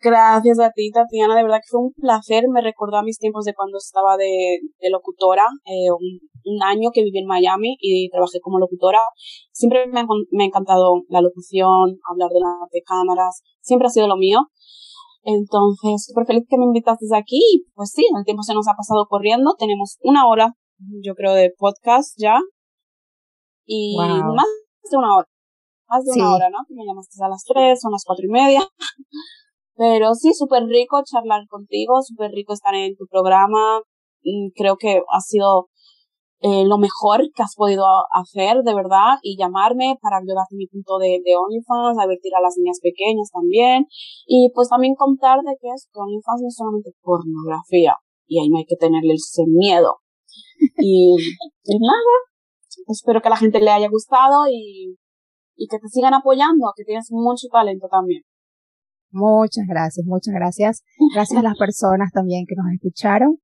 [0.00, 1.34] Gracias a ti, Tatiana.
[1.34, 2.44] De verdad que fue un placer.
[2.48, 7.18] Me recordó a mis tiempos de cuando estaba de, locutora, eh, un, año que viví
[7.18, 9.00] en Miami y trabajé como locutora.
[9.50, 13.42] Siempre me, me ha encantado la locución, hablar delante de cámaras.
[13.60, 14.38] Siempre ha sido lo mío.
[15.24, 17.64] Entonces, súper feliz que me invitaste aquí.
[17.74, 19.54] Pues sí, el tiempo se nos ha pasado corriendo.
[19.58, 20.54] Tenemos una hora,
[21.02, 22.38] yo creo, de podcast ya.
[23.64, 24.46] Y más
[24.90, 25.28] de una hora.
[25.88, 26.58] Más de una hora, ¿no?
[26.70, 28.60] me llamaste a las tres, son las cuatro y media.
[29.76, 33.80] Pero sí, súper rico charlar contigo, súper rico estar en tu programa.
[34.24, 35.68] Mm, creo que ha sido
[36.42, 40.98] eh, lo mejor que has podido hacer, de verdad, y llamarme para ayudarte mi punto
[40.98, 43.86] de, de OnlyFans, advertir a las niñas pequeñas también,
[44.26, 47.94] y pues también contar de que es OnlyFans no es solamente pornografía,
[48.26, 50.02] y ahí no hay que tenerle ese miedo.
[50.78, 51.14] Y,
[51.64, 52.14] y nada,
[52.88, 54.98] espero que a la gente le haya gustado y,
[55.54, 58.22] y que te sigan apoyando, que tienes mucho talento también.
[59.12, 60.82] Muchas gracias, muchas gracias.
[61.14, 63.38] Gracias a las personas también que nos escucharon.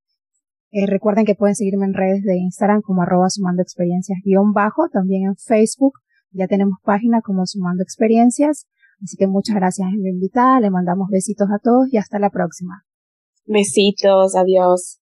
[0.71, 4.89] Eh, recuerden que pueden seguirme en redes de Instagram como arroba sumando experiencias guion bajo,
[4.93, 5.95] también en Facebook.
[6.31, 8.67] Ya tenemos página como sumando experiencias.
[9.03, 10.61] Así que muchas gracias la invitada.
[10.61, 12.85] Le mandamos besitos a todos y hasta la próxima.
[13.47, 15.01] Besitos, adiós.